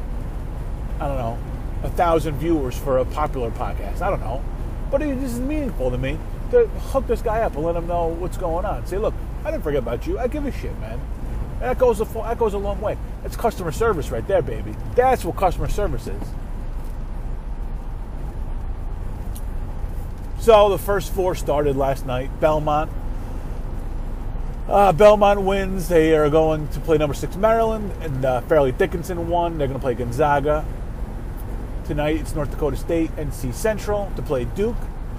I 0.99 1.07
don't 1.07 1.17
know 1.17 1.39
a 1.85 1.91
thousand 1.91 2.39
viewers 2.39 2.77
for 2.77 2.99
a 2.99 3.05
popular 3.05 3.53
podcast. 3.53 4.03
I 4.03 4.11
don't 4.11 4.19
know, 4.19 4.43
but 4.91 5.01
it 5.01 5.17
is 5.19 5.39
meaningful 5.39 5.93
to 5.93 5.99
me 5.99 6.19
to 6.51 6.67
hook 6.67 7.07
this 7.07 7.23
guy 7.23 7.43
up 7.43 7.55
and 7.55 7.65
let 7.65 7.77
him 7.77 7.87
know 7.87 8.09
what's 8.09 8.37
going 8.37 8.65
on. 8.65 8.85
Say, 8.89 8.99
look, 8.99 9.15
I 9.45 9.53
didn't 9.53 9.63
forget 9.63 9.79
about 9.79 10.09
you. 10.09 10.19
I 10.19 10.27
give 10.27 10.45
a 10.45 10.51
shit, 10.51 10.77
man. 10.81 11.01
And 11.55 11.63
that 11.63 11.79
goes 11.79 12.01
a 12.01 12.05
that 12.05 12.37
goes 12.37 12.55
a 12.55 12.59
long 12.59 12.81
way. 12.81 12.99
That's 13.23 13.37
customer 13.37 13.71
service 13.71 14.11
right 14.11 14.27
there, 14.27 14.43
baby. 14.43 14.75
That's 14.97 15.25
what 15.25 15.37
customer 15.37 15.69
service 15.69 16.09
is. 16.09 16.23
So 20.43 20.71
the 20.71 20.79
first 20.79 21.13
four 21.13 21.37
started 21.37 21.77
last 21.77 22.05
night. 22.05 22.41
Belmont. 22.41 22.91
Uh, 24.69 24.91
Belmont 24.91 25.43
wins. 25.43 25.89
They 25.89 26.17
are 26.17 26.29
going 26.31 26.67
to 26.71 26.81
play 26.81 26.99
number 26.99 27.15
six 27.15 27.37
Maryland, 27.37 27.93
and 28.01 28.25
uh, 28.25 28.41
Fairleigh 28.41 28.73
Dickinson 28.73 29.29
won. 29.29 29.57
They're 29.57 29.69
going 29.69 29.79
to 29.79 29.83
play 29.83 29.95
Gonzaga. 29.95 30.65
Tonight 31.85 32.17
it's 32.17 32.35
North 32.35 32.51
Dakota 32.51 32.77
State, 32.77 33.13
and 33.17 33.31
NC 33.31 33.55
Central 33.55 34.11
to 34.17 34.23
play 34.23 34.47
Duke, 34.47 34.75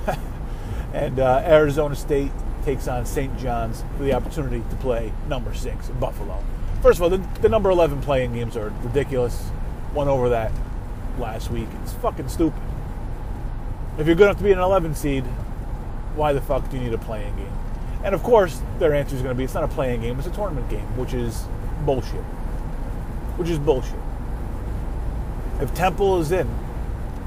and 0.94 1.18
uh, 1.18 1.42
Arizona 1.46 1.96
State 1.96 2.34
takes 2.65 2.89
on 2.89 3.06
St. 3.06 3.39
John's 3.39 3.82
for 3.96 4.03
the 4.03 4.12
opportunity 4.12 4.62
to 4.72 4.75
play 4.75 5.13
number 5.30 5.53
six 5.53 5.88
Buffalo. 6.01 6.44
First 6.82 7.00
of 7.00 7.03
all, 7.03 7.10
the, 7.10 7.25
the 7.39 7.48
number 7.48 7.70
11 7.70 8.01
playing 8.01 8.34
games 8.34 8.58
are 8.58 8.74
ridiculous. 8.84 9.51
Went 9.94 10.10
over 10.10 10.27
that 10.27 10.51
last 11.18 11.50
week. 11.50 11.70
It's 11.82 11.94
fucking 11.94 12.27
stupid. 12.27 12.62
If 13.98 14.08
you're 14.08 14.16
good 14.16 14.24
enough 14.24 14.38
to 14.38 14.44
be 14.44 14.52
an 14.52 14.60
11 14.60 14.96
seed, 14.96 15.24
why 16.16 16.34
the 16.34 16.42
fuck 16.42 16.68
do 16.70 16.78
you 16.78 16.84
need 16.84 16.94
a 16.94 16.98
playing 16.98 17.36
game? 17.36 17.52
And 18.04 18.16
of 18.16 18.24
course, 18.24 18.62
their 18.80 18.94
answer 18.94 19.16
is 19.16 19.22
going 19.22 19.34
to 19.34 19.38
be 19.38 19.44
it's 19.44 19.54
not 19.54 19.64
a 19.64 19.68
playing 19.68 20.02
game, 20.02 20.18
it's 20.18 20.28
a 20.28 20.32
tournament 20.32 20.70
game, 20.70 20.86
which 20.98 21.14
is 21.14 21.46
bullshit. 21.86 22.24
Which 23.38 23.50
is 23.50 23.60
bullshit. 23.60 24.00
If 25.62 25.74
Temple 25.76 26.20
is 26.20 26.32
in 26.32 26.50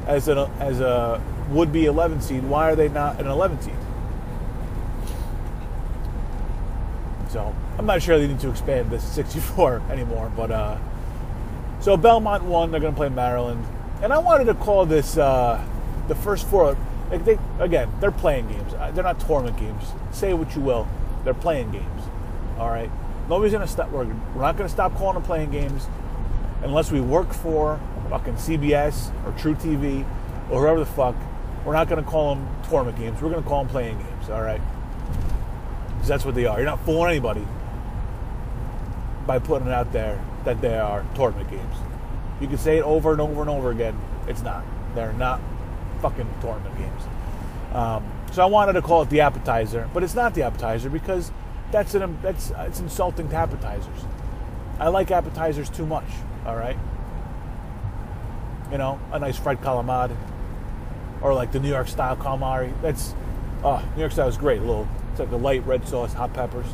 as 0.07 0.29
a 0.29 0.51
as 0.61 0.81
a 0.81 1.23
would 1.51 1.73
be 1.73 1.87
11 1.87 2.21
seed, 2.21 2.43
why 2.45 2.71
are 2.71 2.77
they 2.77 2.89
not 2.89 3.21
an 3.21 3.29
11 3.29 3.63
seed? 3.63 3.75
So 7.29 7.55
I'm 7.79 7.87
not 7.87 8.03
sure 8.03 8.19
they 8.19 8.27
need 8.27 8.41
to 8.41 8.51
expand 8.51 8.91
this 8.91 9.05
64 9.05 9.83
anymore, 9.91 10.33
but 10.37 10.51
uh, 10.51 10.79
so 11.81 11.97
Belmont 11.97 12.43
won. 12.45 12.71
They're 12.73 12.81
going 12.81 12.93
to 12.93 12.97
play 12.97 13.09
Maryland, 13.09 13.65
and 14.03 14.13
I 14.13 14.19
wanted 14.19 14.47
to 14.47 14.55
call 14.55 14.85
this 14.85 15.17
uh, 15.17 15.65
the 16.09 16.15
first 16.15 16.47
four. 16.47 16.77
Like 17.11 17.25
they, 17.25 17.39
again, 17.61 17.93
they're 18.01 18.11
playing 18.11 18.49
games. 18.49 18.75
Uh, 18.75 18.91
they're 18.91 19.05
not 19.05 19.21
tournament 19.21 19.59
games. 19.59 19.85
Say 20.11 20.35
what 20.35 20.55
you 20.55 20.63
will, 20.63 20.89
they're 21.25 21.35
playing 21.35 21.71
games. 21.71 22.03
All 22.59 22.69
right, 22.69 22.91
nobody's 23.29 23.53
to 23.67 23.73
stop. 23.73 23.91
We're, 23.91 24.05
we're 24.07 24.43
not 24.43 24.57
to 24.69 24.75
stop 24.75 24.95
calling 24.97 25.15
them 25.15 25.23
playing 25.23 25.51
games 25.51 25.87
unless 26.63 26.91
we 26.91 27.01
work 27.01 27.33
for 27.33 27.81
fucking 28.11 28.35
CBS 28.35 29.11
or 29.25 29.33
truTV 29.33 30.05
or 30.51 30.61
whoever 30.63 30.81
the 30.81 30.87
fuck. 30.87 31.15
We're 31.65 31.75
not 31.75 31.89
to 32.03 32.09
call 32.09 32.35
them 32.35 32.49
tournament 32.69 32.99
games. 32.99 33.21
We're 33.21 33.31
to 33.43 33.49
call 33.49 33.65
them 33.65 33.73
playing 33.73 33.99
games. 33.99 34.31
All 34.31 34.43
right, 34.43 34.61
because 35.89 36.09
that's 36.09 36.25
what 36.25 36.35
they 36.35 36.47
are. 36.47 36.59
You're 36.59 36.67
not 36.67 36.85
fooling 36.85 37.11
anybody 37.11 37.47
by 39.27 39.39
putting 39.39 39.69
it 39.69 39.75
out 39.75 39.93
there 39.93 40.25
that 40.45 40.61
they 40.61 40.79
are 40.79 41.05
tournament 41.15 41.51
games. 41.51 41.77
You 42.41 42.49
can 42.49 42.59
say 42.59 42.79
it 42.79 42.85
over 42.85 43.13
and 43.13 43.21
over 43.21 43.41
and 43.41 43.51
over 43.51 43.71
again. 43.71 43.99
It's 44.29 44.43
not. 44.43 44.65
They're 44.95 45.13
not 45.13 45.41
fucking 46.09 46.33
tournament 46.41 46.77
games. 46.79 47.03
Um, 47.73 48.05
so 48.33 48.43
I 48.43 48.47
wanted 48.47 48.75
to 48.75 48.83
call 48.83 49.03
it 49.03 49.11
the 49.11 49.21
appetizer, 49.21 49.89
but 49.93 50.03
it's 50.03 50.15
not 50.15 50.35
the 50.35 50.43
appetizer 50.43 50.89
because 50.89 51.33
that's 51.73 51.95
an 51.95 52.19
that's 52.23 52.53
it's 52.59 52.81
insulting 52.81 53.29
to 53.31 53.37
appetizers. 53.37 54.05
I 54.79 54.89
like 54.89 55.11
appetizers 55.11 55.69
too 55.69 55.87
much. 55.87 56.09
All 56.45 56.57
right. 56.57 56.77
You 58.71 58.79
know, 58.79 59.01
a 59.13 59.19
nice 59.19 59.39
fried 59.39 59.61
calamari, 59.61 60.17
or 61.23 61.35
like 61.35 61.53
the 61.53 61.61
New 61.61 61.69
York 61.69 61.89
style 61.89 62.17
calamari. 62.17 62.73
That's 62.83 63.15
oh, 63.65 63.83
New 63.95 64.01
York 64.01 64.13
style 64.13 64.29
is 64.29 64.37
great. 64.37 64.61
A 64.61 64.65
little, 64.65 64.89
it's 65.11 65.21
like 65.21 65.31
a 65.31 65.37
light 65.37 65.67
red 65.67 65.87
sauce, 65.89 66.13
hot 66.13 66.35
peppers, 66.35 66.67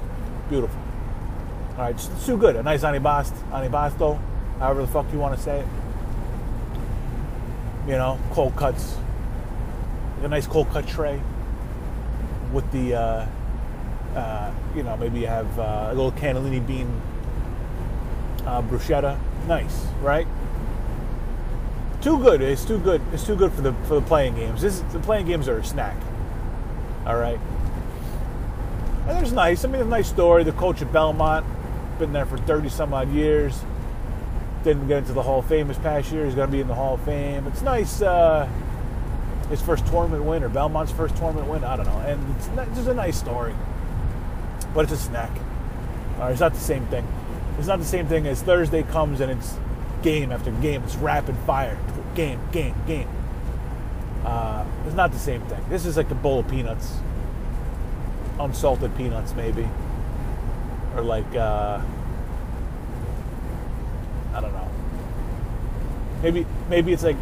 beautiful. 0.49 0.81
All 1.73 1.85
right, 1.85 1.95
it's, 1.95 2.27
too 2.27 2.37
good. 2.37 2.57
A 2.57 2.62
nice 2.62 2.83
anibast, 2.83 3.33
anibasto, 3.51 4.21
however 4.59 4.83
the 4.83 4.89
fuck 4.89 5.11
you 5.12 5.19
want 5.19 5.37
to 5.37 5.43
say 5.43 5.61
it. 5.61 5.67
You 7.87 7.95
know, 7.95 8.19
cold 8.31 8.55
cuts, 8.57 8.97
a 10.25 10.29
nice 10.29 10.47
cold 10.47 10.69
cut 10.71 10.87
tray 10.87 11.21
with 12.52 12.71
the, 12.73 12.95
uh, 12.95 13.26
uh, 14.14 14.52
you 14.75 14.83
know, 14.83 14.97
maybe 14.97 15.21
you 15.21 15.26
have 15.26 15.59
uh, 15.59 15.88
a 15.91 15.95
little 15.95 16.12
cannellini 16.12 16.64
bean 16.64 17.00
uh, 18.47 18.62
bruschetta. 18.62 19.19
Nice, 19.47 19.87
right? 20.00 20.26
Too 22.00 22.19
good. 22.19 22.43
It's 22.43 22.64
too 22.64 22.79
good. 22.79 23.00
It's 23.12 23.25
too 23.25 23.37
good 23.37 23.52
for 23.52 23.62
the 23.62 23.73
for 23.85 23.95
the 23.95 24.02
playing 24.02 24.35
games. 24.35 24.61
This 24.61 24.81
the 24.93 24.99
playing 24.99 25.26
games 25.26 25.49
are 25.49 25.59
a 25.59 25.64
snack. 25.64 25.97
All 27.07 27.17
right. 27.17 27.38
And 29.07 29.11
there's 29.11 29.33
nice. 29.33 29.64
I 29.64 29.69
mean, 29.69 29.83
a 29.83 29.85
nice 29.85 30.09
story. 30.09 30.45
The 30.45 30.52
coach 30.52 30.81
at 30.83 30.93
Belmont, 30.93 31.45
been 31.99 32.12
there 32.12 32.26
for 32.26 32.38
30 32.38 32.69
some 32.69 32.95
odd 32.95 33.11
years. 33.12 33.61
Didn't 34.62 34.87
get 34.87 34.99
into 34.99 35.12
the 35.12 35.23
Hall 35.23 35.41
of 35.41 35.47
Fame 35.47 35.67
this 35.67 35.79
past 35.79 36.12
year. 36.12 36.25
He's 36.25 36.37
going 36.37 36.49
to 36.49 36.52
be 36.52 36.61
in 36.61 36.69
the 36.69 36.75
Hall 36.75 36.95
of 36.95 37.00
Fame. 37.02 37.47
It's 37.49 37.62
nice. 37.62 38.00
Uh, 38.00 38.49
his 39.49 39.61
first 39.61 39.87
tournament 39.87 40.25
win 40.25 40.43
or 40.43 40.49
Belmont's 40.49 40.93
first 40.93 41.17
tournament 41.17 41.49
win. 41.49 41.65
I 41.65 41.77
don't 41.77 41.87
know. 41.87 41.99
And 41.99 42.37
it's, 42.37 42.47
just 42.77 42.89
a 42.89 42.95
nice 42.95 43.19
story. 43.19 43.55
But 44.75 44.85
it's 44.85 44.93
a 44.93 44.97
snack. 44.97 45.31
Right, 46.19 46.31
it's 46.31 46.41
not 46.41 46.55
the 46.55 46.61
same 46.61 46.87
thing. 46.87 47.07
It's 47.59 47.67
not 47.67 47.79
the 47.79 47.85
same 47.85 48.07
thing 48.07 48.27
as 48.27 48.43
Thursday 48.43 48.83
comes 48.83 49.21
and 49.21 49.31
it's 49.31 49.57
game 50.03 50.33
after 50.33 50.51
game. 50.51 50.83
It's 50.85 50.97
rapid 50.97 51.37
fire. 51.39 51.79
Game, 52.15 52.41
game, 52.53 52.75
game. 52.87 53.09
Uh, 54.25 54.65
it's 54.87 54.95
not 54.95 55.13
the 55.13 55.19
same 55.19 55.43
thing. 55.43 55.63
This 55.69 55.85
is 55.85 55.97
like 55.97 56.11
a 56.11 56.15
bowl 56.15 56.41
of 56.41 56.49
peanuts. 56.49 56.97
Unsalted 58.39 58.97
peanuts, 58.97 59.35
maybe. 59.35 59.69
Or 60.95 61.03
like, 61.03 61.35
uh, 61.35 61.81
I 64.35 64.41
don't 64.41 64.53
know. 64.53 64.69
Maybe 66.23 66.47
maybe 66.71 66.93
it's 66.93 67.03
like 67.03 67.17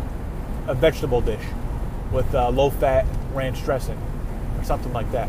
a 0.66 0.74
vegetable 0.74 1.20
dish 1.20 1.40
with 2.12 2.34
uh, 2.34 2.50
low 2.50 2.70
fat 2.70 3.06
ranch 3.34 3.62
dressing 3.64 3.98
or 4.58 4.64
something 4.64 4.92
like 4.92 5.10
that. 5.12 5.28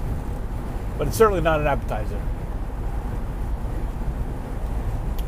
But 0.97 1.07
it's 1.07 1.17
certainly 1.17 1.41
not 1.41 1.59
an 1.59 1.67
appetizer. 1.67 2.21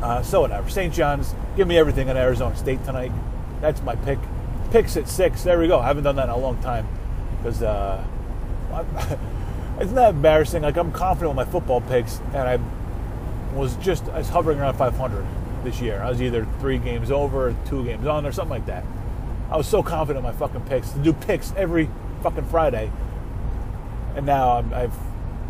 Uh, 0.02 0.22
so 0.22 0.42
whatever. 0.42 0.68
St. 0.68 0.92
John's, 0.92 1.34
give 1.56 1.66
me 1.66 1.78
everything 1.78 2.08
at 2.10 2.16
Arizona 2.16 2.54
State 2.56 2.84
tonight. 2.84 3.12
That's 3.60 3.82
my 3.82 3.96
pick. 3.96 4.18
Picks 4.70 4.96
at 4.96 5.08
six. 5.08 5.42
There 5.42 5.58
we 5.58 5.68
go. 5.68 5.78
I 5.78 5.86
haven't 5.86 6.04
done 6.04 6.16
that 6.16 6.24
in 6.24 6.30
a 6.30 6.36
long 6.36 6.60
time 6.60 6.86
because 7.38 7.62
uh, 7.62 8.04
it's 9.80 9.92
not 9.92 10.10
embarrassing. 10.10 10.62
Like 10.62 10.76
I'm 10.76 10.92
confident 10.92 11.36
with 11.36 11.46
my 11.46 11.50
football 11.50 11.80
picks, 11.80 12.20
and 12.34 12.48
I 12.48 12.58
was 13.54 13.76
just 13.76 14.04
I 14.08 14.18
was 14.18 14.28
hovering 14.28 14.58
around 14.58 14.74
500 14.74 15.24
this 15.62 15.80
year. 15.80 16.02
I 16.02 16.10
was 16.10 16.20
either 16.20 16.46
three 16.60 16.78
games 16.78 17.10
over, 17.10 17.54
two 17.66 17.84
games 17.84 18.06
on, 18.06 18.26
or 18.26 18.32
something 18.32 18.50
like 18.50 18.66
that. 18.66 18.84
I 19.54 19.56
was 19.56 19.68
so 19.68 19.84
confident 19.84 20.26
in 20.26 20.32
my 20.32 20.36
fucking 20.36 20.62
picks 20.62 20.90
to 20.90 20.98
do 20.98 21.12
picks 21.12 21.52
every 21.56 21.88
fucking 22.24 22.46
Friday, 22.46 22.90
and 24.16 24.26
now 24.26 24.58
I'm, 24.58 24.74
I've 24.74 24.92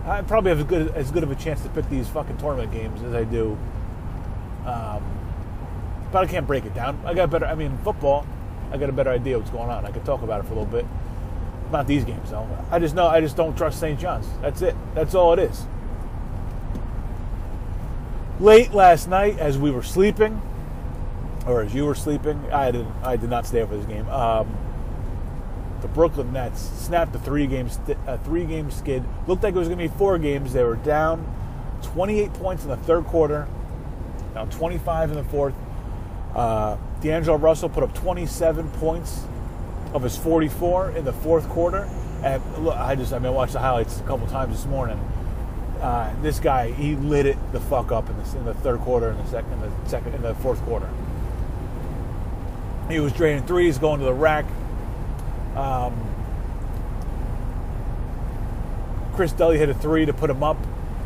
I 0.04 0.20
probably 0.20 0.50
have 0.50 0.58
as 0.58 0.66
good 0.66 0.88
as 0.94 1.10
good 1.10 1.22
of 1.22 1.30
a 1.30 1.34
chance 1.34 1.62
to 1.62 1.70
pick 1.70 1.88
these 1.88 2.06
fucking 2.08 2.36
tournament 2.36 2.70
games 2.70 3.02
as 3.02 3.14
I 3.14 3.24
do. 3.24 3.56
Um, 4.66 5.02
but 6.12 6.22
I 6.22 6.26
can't 6.26 6.46
break 6.46 6.66
it 6.66 6.74
down. 6.74 7.00
I 7.06 7.14
got 7.14 7.30
better. 7.30 7.46
I 7.46 7.54
mean, 7.54 7.78
football. 7.78 8.26
I 8.70 8.76
got 8.76 8.90
a 8.90 8.92
better 8.92 9.08
idea 9.08 9.38
what's 9.38 9.50
going 9.50 9.70
on. 9.70 9.86
I 9.86 9.90
could 9.90 10.04
talk 10.04 10.20
about 10.20 10.40
it 10.40 10.48
for 10.48 10.52
a 10.52 10.56
little 10.56 10.70
bit. 10.70 10.84
Not 11.72 11.86
these 11.86 12.04
games 12.04 12.30
though. 12.30 12.46
I 12.70 12.78
just 12.80 12.94
know 12.94 13.06
I 13.06 13.22
just 13.22 13.38
don't 13.38 13.56
trust 13.56 13.80
St. 13.80 13.98
John's. 13.98 14.28
That's 14.42 14.60
it. 14.60 14.76
That's 14.94 15.14
all 15.14 15.32
it 15.32 15.38
is. 15.38 15.64
Late 18.38 18.74
last 18.74 19.08
night, 19.08 19.38
as 19.38 19.56
we 19.56 19.70
were 19.70 19.82
sleeping, 19.82 20.42
or 21.46 21.62
as 21.62 21.74
you 21.74 21.84
were 21.84 21.94
sleeping, 21.94 22.40
I 22.52 22.70
did 22.70 22.86
I 23.02 23.16
did 23.16 23.30
not 23.30 23.46
stay 23.46 23.62
up 23.62 23.68
for 23.68 23.76
this 23.76 23.86
game. 23.86 24.08
Um, 24.08 24.56
the 25.84 25.88
Brooklyn 25.88 26.32
Nets 26.32 26.60
snapped 26.60 27.14
a 27.14 27.18
three 27.18 27.46
game 27.46 27.68
a 28.06 28.18
three 28.18 28.44
game 28.44 28.70
skid. 28.70 29.04
Looked 29.26 29.42
like 29.42 29.54
it 29.54 29.58
was 29.58 29.68
going 29.68 29.78
to 29.78 29.88
be 29.88 29.98
four 29.98 30.18
games. 30.18 30.52
They 30.52 30.64
were 30.64 30.76
down 30.76 31.26
28 31.82 32.32
points 32.34 32.62
in 32.64 32.70
the 32.70 32.76
third 32.78 33.04
quarter, 33.04 33.46
down 34.32 34.48
25 34.50 35.10
in 35.10 35.16
the 35.16 35.24
fourth. 35.24 35.54
Uh, 36.34 36.76
D'Angelo 37.00 37.36
Russell 37.36 37.68
put 37.68 37.82
up 37.82 37.94
27 37.94 38.70
points 38.72 39.24
of 39.92 40.02
his 40.02 40.16
44 40.16 40.92
in 40.92 41.04
the 41.04 41.12
fourth 41.12 41.48
quarter. 41.50 41.88
And 42.22 42.42
look, 42.64 42.76
I 42.76 42.94
just 42.94 43.12
I 43.12 43.18
mean 43.18 43.26
I 43.26 43.30
watched 43.30 43.52
the 43.52 43.60
highlights 43.60 44.00
a 44.00 44.04
couple 44.04 44.26
times 44.26 44.56
this 44.56 44.66
morning. 44.66 44.98
Uh, 45.82 46.14
this 46.22 46.40
guy 46.40 46.70
he 46.70 46.96
lit 46.96 47.26
it 47.26 47.36
the 47.52 47.60
fuck 47.60 47.92
up 47.92 48.08
in 48.08 48.16
the, 48.16 48.38
in 48.38 48.44
the 48.46 48.54
third 48.54 48.80
quarter 48.80 49.10
and 49.10 49.18
the 49.22 49.28
second 49.28 49.52
in 49.52 49.60
the 49.60 49.70
second 49.86 50.14
in 50.14 50.22
the 50.22 50.34
fourth 50.36 50.62
quarter. 50.62 50.88
He 52.88 53.00
was 53.00 53.12
draining 53.12 53.46
threes, 53.46 53.78
going 53.78 54.00
to 54.00 54.04
the 54.04 54.12
rack. 54.12 54.44
Um, 55.56 55.94
Chris 59.14 59.32
Dudley 59.32 59.58
hit 59.58 59.68
a 59.68 59.74
three 59.74 60.04
to 60.04 60.12
put 60.12 60.28
him 60.28 60.42
up 60.42 60.56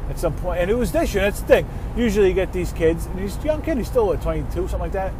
at 0.09 0.19
some 0.19 0.35
point, 0.35 0.61
and 0.61 0.71
it 0.71 0.75
was 0.75 0.91
this 0.93 1.15
year. 1.15 1.23
That's 1.23 1.41
the 1.41 1.47
thing. 1.47 1.69
Usually, 1.97 2.29
you 2.29 2.35
get 2.35 2.53
these 2.53 2.73
kids, 2.73 3.07
and 3.07 3.21
he's 3.21 3.37
a 3.37 3.43
young 3.43 3.63
kid. 3.63 3.77
He's 3.77 3.87
still 3.87 4.07
like 4.07 4.23
22, 4.23 4.51
something 4.51 4.79
like 4.81 4.93
that. 4.93 5.13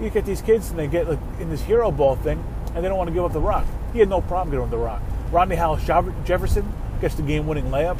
You 0.00 0.10
get 0.10 0.24
these 0.24 0.42
kids, 0.42 0.70
and 0.70 0.78
they 0.78 0.86
get 0.86 1.08
like 1.08 1.18
in 1.38 1.50
this 1.50 1.62
hero 1.62 1.90
ball 1.90 2.16
thing, 2.16 2.42
and 2.74 2.84
they 2.84 2.88
don't 2.88 2.98
want 2.98 3.08
to 3.08 3.14
give 3.14 3.24
up 3.24 3.32
the 3.32 3.40
rock. 3.40 3.66
He 3.92 3.98
had 3.98 4.08
no 4.08 4.20
problem 4.20 4.60
up 4.62 4.70
the 4.70 4.78
rock. 4.78 5.02
Rodney 5.30 5.56
Howell 5.56 5.76
Jefferson 6.24 6.72
gets 7.00 7.14
the 7.14 7.22
game-winning 7.22 7.66
layup. 7.66 7.98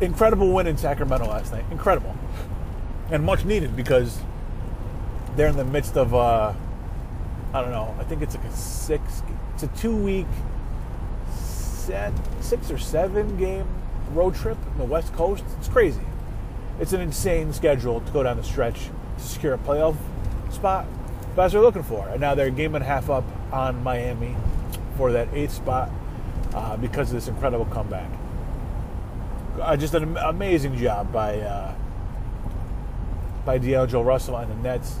Incredible 0.00 0.52
win 0.52 0.66
in 0.66 0.76
Sacramento 0.76 1.26
last 1.26 1.52
night. 1.52 1.64
Incredible, 1.70 2.14
and 3.10 3.24
much 3.24 3.44
needed 3.44 3.74
because 3.74 4.20
they're 5.34 5.48
in 5.48 5.56
the 5.56 5.64
midst 5.64 5.96
of. 5.96 6.14
Uh, 6.14 6.52
I 7.54 7.62
don't 7.62 7.70
know. 7.70 7.94
I 7.98 8.04
think 8.04 8.20
it's 8.20 8.34
like 8.34 8.44
a 8.44 8.52
six. 8.52 9.22
It's 9.54 9.62
a 9.62 9.68
two-week, 9.68 10.26
set, 11.32 12.12
six 12.40 12.70
or 12.70 12.78
seven 12.78 13.36
game 13.36 13.66
road 14.12 14.34
trip 14.34 14.58
in 14.72 14.78
the 14.78 14.84
West 14.84 15.12
Coast. 15.14 15.44
It's 15.58 15.68
crazy. 15.68 16.02
It's 16.80 16.92
an 16.92 17.00
insane 17.00 17.52
schedule 17.52 18.00
to 18.00 18.12
go 18.12 18.24
down 18.24 18.36
the 18.36 18.42
stretch 18.42 18.90
to 19.18 19.24
secure 19.24 19.54
a 19.54 19.58
playoff 19.58 19.96
spot. 20.50 20.86
That's 21.36 21.52
what 21.54 21.60
they're 21.60 21.62
looking 21.62 21.82
for. 21.84 22.08
And 22.08 22.20
now 22.20 22.34
they're 22.34 22.48
a 22.48 22.50
game 22.50 22.74
and 22.74 22.82
a 22.82 22.86
half 22.86 23.08
up 23.08 23.24
on 23.52 23.82
Miami 23.84 24.36
for 24.96 25.12
that 25.12 25.28
eighth 25.32 25.52
spot 25.52 25.90
uh, 26.54 26.76
because 26.76 27.08
of 27.10 27.14
this 27.14 27.28
incredible 27.28 27.66
comeback. 27.66 28.10
uh, 29.60 29.76
just 29.76 29.94
an 29.94 30.16
amazing 30.16 30.76
job 30.76 31.12
by 31.12 31.38
uh, 31.38 31.74
by 33.44 33.58
D'Angelo 33.58 34.02
Russell 34.02 34.36
and 34.36 34.50
the 34.50 34.56
Nets 34.56 34.98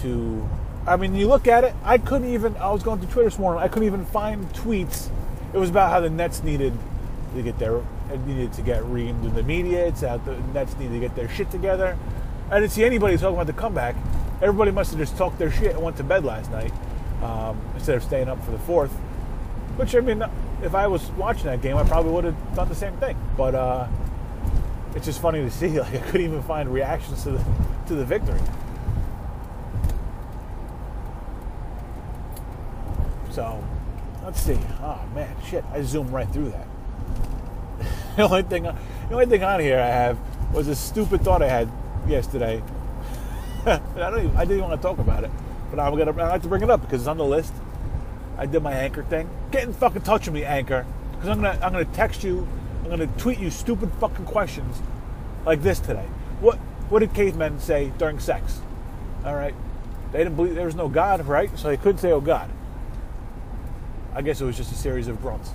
to. 0.00 0.48
I 0.86 0.96
mean, 0.96 1.14
you 1.14 1.28
look 1.28 1.46
at 1.46 1.64
it. 1.64 1.74
I 1.84 1.98
couldn't 1.98 2.32
even. 2.32 2.56
I 2.56 2.70
was 2.70 2.82
going 2.82 3.00
through 3.00 3.10
Twitter 3.10 3.28
this 3.28 3.38
morning. 3.38 3.62
I 3.62 3.68
couldn't 3.68 3.86
even 3.86 4.04
find 4.06 4.48
tweets. 4.52 5.10
It 5.52 5.58
was 5.58 5.70
about 5.70 5.90
how 5.90 6.00
the 6.00 6.10
Nets 6.10 6.42
needed 6.42 6.72
to 7.34 7.42
get 7.42 7.58
their 7.58 7.82
needed 8.26 8.52
to 8.54 8.62
get 8.62 8.82
reamed 8.84 9.24
in 9.24 9.34
the 9.34 9.42
media. 9.42 9.86
It's 9.86 10.02
out 10.02 10.24
the 10.24 10.36
Nets 10.54 10.76
needed 10.78 10.94
to 10.94 11.00
get 11.00 11.14
their 11.14 11.28
shit 11.28 11.50
together. 11.50 11.96
I 12.50 12.58
didn't 12.58 12.72
see 12.72 12.84
anybody 12.84 13.16
talking 13.16 13.34
about 13.34 13.46
the 13.46 13.52
comeback. 13.52 13.94
Everybody 14.42 14.70
must 14.70 14.90
have 14.90 14.98
just 14.98 15.16
talked 15.16 15.38
their 15.38 15.50
shit 15.50 15.72
and 15.72 15.82
went 15.82 15.96
to 15.98 16.02
bed 16.02 16.24
last 16.24 16.50
night 16.50 16.72
um, 17.22 17.60
instead 17.74 17.96
of 17.96 18.02
staying 18.02 18.28
up 18.28 18.42
for 18.44 18.50
the 18.50 18.58
fourth. 18.58 18.90
Which 19.76 19.94
I 19.94 20.00
mean, 20.00 20.24
if 20.62 20.74
I 20.74 20.86
was 20.86 21.08
watching 21.12 21.44
that 21.44 21.62
game, 21.62 21.76
I 21.76 21.84
probably 21.84 22.12
would 22.12 22.24
have 22.24 22.54
done 22.56 22.68
the 22.68 22.74
same 22.74 22.96
thing. 22.96 23.16
But 23.36 23.54
uh, 23.54 23.86
it's 24.96 25.06
just 25.06 25.20
funny 25.20 25.40
to 25.40 25.50
see. 25.50 25.68
Like 25.80 25.94
I 25.94 25.98
couldn't 25.98 26.26
even 26.26 26.42
find 26.42 26.72
reactions 26.72 27.22
to 27.24 27.32
the 27.32 27.44
to 27.86 27.94
the 27.94 28.04
victory. 28.04 28.40
So 33.40 33.64
let's 34.22 34.38
see. 34.38 34.58
Oh 34.82 35.00
man, 35.14 35.34
shit! 35.48 35.64
I 35.72 35.80
zoomed 35.80 36.10
right 36.10 36.28
through 36.30 36.50
that. 36.50 36.68
the 38.16 38.24
only 38.24 38.42
thing, 38.42 38.64
the 38.64 38.76
only 39.12 39.24
thing 39.24 39.42
on 39.42 39.60
here 39.60 39.80
I 39.80 39.86
have 39.86 40.18
was 40.52 40.68
a 40.68 40.76
stupid 40.76 41.22
thought 41.22 41.40
I 41.40 41.48
had 41.48 41.72
yesterday. 42.06 42.62
I 43.64 43.80
don't. 43.96 44.24
Even, 44.26 44.36
I 44.36 44.44
didn't 44.44 44.60
want 44.68 44.78
to 44.78 44.86
talk 44.86 44.98
about 44.98 45.24
it, 45.24 45.30
but 45.70 45.80
I'm 45.80 45.96
gonna. 45.96 46.22
I 46.22 46.32
have 46.32 46.42
to 46.42 46.48
bring 46.48 46.62
it 46.62 46.68
up 46.68 46.82
because 46.82 47.00
it's 47.00 47.08
on 47.08 47.16
the 47.16 47.24
list. 47.24 47.54
I 48.36 48.44
did 48.44 48.62
my 48.62 48.74
anchor 48.74 49.04
thing. 49.04 49.26
Get 49.52 49.62
in 49.62 49.72
fucking 49.72 50.02
touch 50.02 50.26
with 50.26 50.34
me, 50.34 50.44
anchor, 50.44 50.84
because 51.12 51.30
I'm 51.30 51.40
gonna. 51.40 51.58
I'm 51.62 51.72
gonna 51.72 51.86
text 51.86 52.22
you. 52.22 52.46
I'm 52.84 52.90
gonna 52.90 53.06
tweet 53.16 53.38
you 53.38 53.48
stupid 53.48 53.90
fucking 54.00 54.26
questions 54.26 54.82
like 55.46 55.62
this 55.62 55.80
today. 55.80 56.06
What 56.40 56.58
What 56.90 56.98
did 56.98 57.14
cavemen 57.14 57.58
say 57.58 57.90
during 57.96 58.18
sex? 58.18 58.60
All 59.24 59.34
right, 59.34 59.54
they 60.12 60.18
didn't 60.18 60.36
believe 60.36 60.56
there 60.56 60.66
was 60.66 60.74
no 60.74 60.90
God, 60.90 61.26
right? 61.26 61.58
So 61.58 61.68
they 61.68 61.78
couldn't 61.78 62.02
say, 62.02 62.12
"Oh 62.12 62.20
God." 62.20 62.50
I 64.14 64.22
guess 64.22 64.40
it 64.40 64.44
was 64.44 64.56
just 64.56 64.72
a 64.72 64.74
series 64.74 65.08
of 65.08 65.20
grunts. 65.22 65.50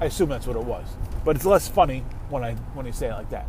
I 0.00 0.06
assume 0.06 0.28
that's 0.28 0.46
what 0.46 0.56
it 0.56 0.64
was, 0.64 0.86
but 1.24 1.36
it's 1.36 1.44
less 1.44 1.68
funny 1.68 2.04
when 2.28 2.42
I 2.42 2.54
when 2.74 2.84
you 2.86 2.92
say 2.92 3.08
it 3.08 3.12
like 3.12 3.30
that. 3.30 3.46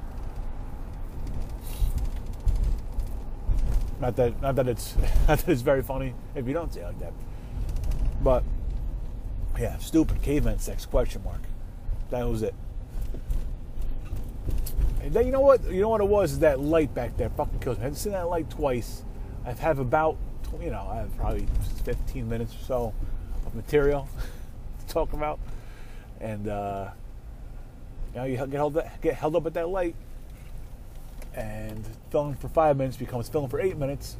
Not 4.00 4.16
that 4.18 4.42
not 4.42 4.56
that 4.56 4.68
it's 4.68 4.96
not 5.28 5.40
that 5.40 5.50
it's 5.50 5.62
very 5.62 5.82
funny 5.82 6.14
if 6.36 6.48
you 6.48 6.54
don't 6.54 6.74
say 6.74 6.82
it 6.82 6.86
like 6.86 7.00
that. 7.00 7.14
But 8.24 8.44
yeah, 9.60 9.78
stupid 9.78 10.22
caveman 10.22 10.60
sex 10.60 10.86
question 10.86 11.24
mark. 11.24 11.42
That 12.12 12.28
was 12.28 12.44
it. 12.44 12.54
And 15.02 15.14
then 15.14 15.26
you 15.26 15.32
know 15.32 15.42
what? 15.42 15.64
You 15.66 15.82
know 15.82 15.90
what 15.90 16.02
it 16.02 16.08
was? 16.08 16.34
Is 16.34 16.40
that 16.40 16.60
light 16.60 16.94
back 16.94 17.18
there 17.18 17.30
fucking 17.30 17.60
kills 17.60 17.78
me. 17.78 17.82
I 17.82 17.86
haven't 17.86 17.98
seen 17.98 18.14
that 18.14 18.28
light 18.28 18.50
twice. 18.50 19.04
I've 19.46 19.60
have 19.60 19.80
about 19.80 20.18
you 20.62 20.72
know 20.72 20.88
I 20.90 20.98
have 20.98 21.16
probably 21.18 21.48
15 21.84 22.28
minutes 22.28 22.56
or 22.56 22.66
so 22.66 22.94
of 23.46 23.56
material 23.56 24.08
to 24.80 24.94
talk 24.94 25.14
about, 25.14 25.40
and 26.20 26.48
uh, 26.48 26.90
you 28.14 28.20
know 28.20 28.26
you 28.26 28.38
get 28.38 28.52
held 28.52 28.82
get 29.02 29.16
held 29.16 29.36
up 29.36 29.46
at 29.46 29.54
that 29.54 29.70
light 29.70 29.96
and 31.36 31.86
filming 32.12 32.36
for 32.36 32.48
five 32.48 32.78
minutes 32.78 32.98
becomes 32.98 33.28
filming 33.28 33.50
for 33.50 33.60
eight 33.60 33.78
minutes, 33.78 34.18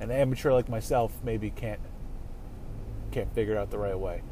an 0.00 0.10
amateur 0.10 0.52
like 0.52 0.68
myself 0.68 1.12
maybe 1.24 1.50
can't 1.50 1.80
can't 3.10 3.32
figure 3.34 3.58
out 3.58 3.70
the 3.70 3.78
right 3.78 3.98
way. 3.98 4.22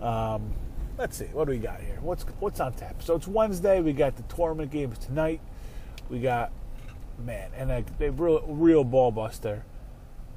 Um, 0.00 0.52
let's 0.98 1.16
see, 1.16 1.26
what 1.26 1.46
do 1.46 1.52
we 1.52 1.58
got 1.58 1.80
here? 1.80 1.98
What's 2.00 2.24
what's 2.40 2.60
on 2.60 2.74
tap? 2.74 3.02
So 3.02 3.14
it's 3.14 3.26
Wednesday. 3.26 3.80
We 3.80 3.92
got 3.92 4.16
the 4.16 4.22
tournament 4.34 4.70
games 4.70 4.98
tonight. 4.98 5.40
We 6.10 6.20
got 6.20 6.52
man, 7.18 7.50
and 7.56 7.70
a, 7.70 7.84
a 8.00 8.10
real 8.10 8.42
real 8.46 8.84
ball 8.84 9.10
buster. 9.10 9.64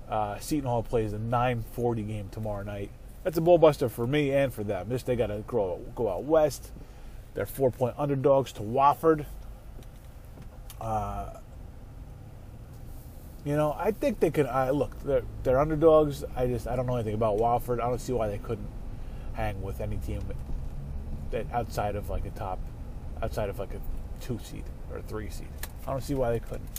Uh, 0.09 0.37
Seton 0.39 0.69
Hall 0.69 0.83
plays 0.83 1.13
a 1.13 1.17
9:40 1.17 2.07
game 2.07 2.29
tomorrow 2.29 2.63
night. 2.63 2.91
That's 3.23 3.37
a 3.37 3.41
ball 3.41 3.57
buster 3.57 3.89
for 3.89 4.05
me 4.05 4.31
and 4.31 4.53
for 4.53 4.63
them. 4.63 4.89
Just 4.89 5.05
they 5.05 5.15
got 5.15 5.27
to 5.27 5.43
go 5.47 5.81
go 5.95 6.09
out 6.09 6.23
west. 6.23 6.71
They're 7.33 7.45
four 7.45 7.71
point 7.71 7.95
underdogs 7.97 8.51
to 8.53 8.61
Wofford. 8.61 9.25
Uh, 10.79 11.33
you 13.43 13.55
know, 13.55 13.75
I 13.77 13.91
think 13.91 14.19
they 14.19 14.31
could. 14.31 14.45
Uh, 14.45 14.71
look, 14.71 15.01
they're, 15.03 15.23
they're 15.43 15.59
underdogs. 15.59 16.23
I 16.35 16.47
just 16.47 16.67
I 16.67 16.75
don't 16.75 16.85
know 16.85 16.95
anything 16.95 17.15
about 17.15 17.37
Wofford. 17.37 17.79
I 17.81 17.87
don't 17.87 17.99
see 17.99 18.13
why 18.13 18.27
they 18.27 18.37
couldn't 18.37 18.69
hang 19.33 19.61
with 19.61 19.81
any 19.81 19.97
team 19.97 20.21
that 21.31 21.45
outside 21.51 21.95
of 21.95 22.09
like 22.09 22.25
a 22.25 22.29
top, 22.31 22.59
outside 23.21 23.49
of 23.49 23.59
like 23.59 23.73
a 23.73 23.81
two 24.23 24.39
seed 24.43 24.63
or 24.91 24.97
a 24.97 25.01
three 25.03 25.29
seed. 25.29 25.47
I 25.87 25.91
don't 25.91 26.01
see 26.01 26.15
why 26.15 26.31
they 26.31 26.39
couldn't. 26.39 26.69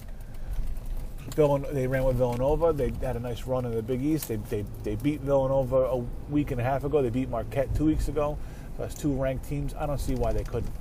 Villan- 1.30 1.72
they 1.72 1.86
ran 1.86 2.04
with 2.04 2.16
Villanova. 2.16 2.72
They 2.72 2.92
had 3.04 3.16
a 3.16 3.20
nice 3.20 3.46
run 3.46 3.64
in 3.64 3.74
the 3.74 3.82
Big 3.82 4.02
East. 4.02 4.28
They, 4.28 4.36
they, 4.36 4.64
they 4.84 4.94
beat 4.96 5.20
Villanova 5.20 5.76
a 5.76 5.96
week 6.30 6.50
and 6.50 6.60
a 6.60 6.64
half 6.64 6.84
ago. 6.84 7.02
They 7.02 7.10
beat 7.10 7.28
Marquette 7.28 7.74
two 7.74 7.86
weeks 7.86 8.08
ago. 8.08 8.38
So 8.76 8.82
that's 8.82 8.94
two 8.94 9.12
ranked 9.12 9.48
teams. 9.48 9.74
I 9.74 9.86
don't 9.86 10.00
see 10.00 10.14
why 10.14 10.32
they 10.32 10.44
couldn't. 10.44 10.72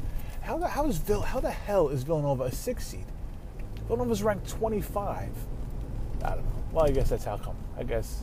How 0.41 0.57
the, 0.57 0.67
how, 0.67 0.85
is 0.87 0.97
Vill- 0.97 1.21
how 1.21 1.39
the 1.39 1.51
hell 1.51 1.89
is 1.89 2.03
Villanova 2.03 2.43
a 2.43 2.51
six 2.51 2.85
seed? 2.87 3.05
Villanova's 3.87 4.23
ranked 4.23 4.47
25. 4.49 5.29
I 6.23 6.29
don't 6.29 6.37
know. 6.37 6.51
Well, 6.71 6.85
I 6.85 6.91
guess 6.91 7.09
that's 7.09 7.23
how 7.23 7.37
come. 7.37 7.55
I 7.77 7.83
guess, 7.83 8.21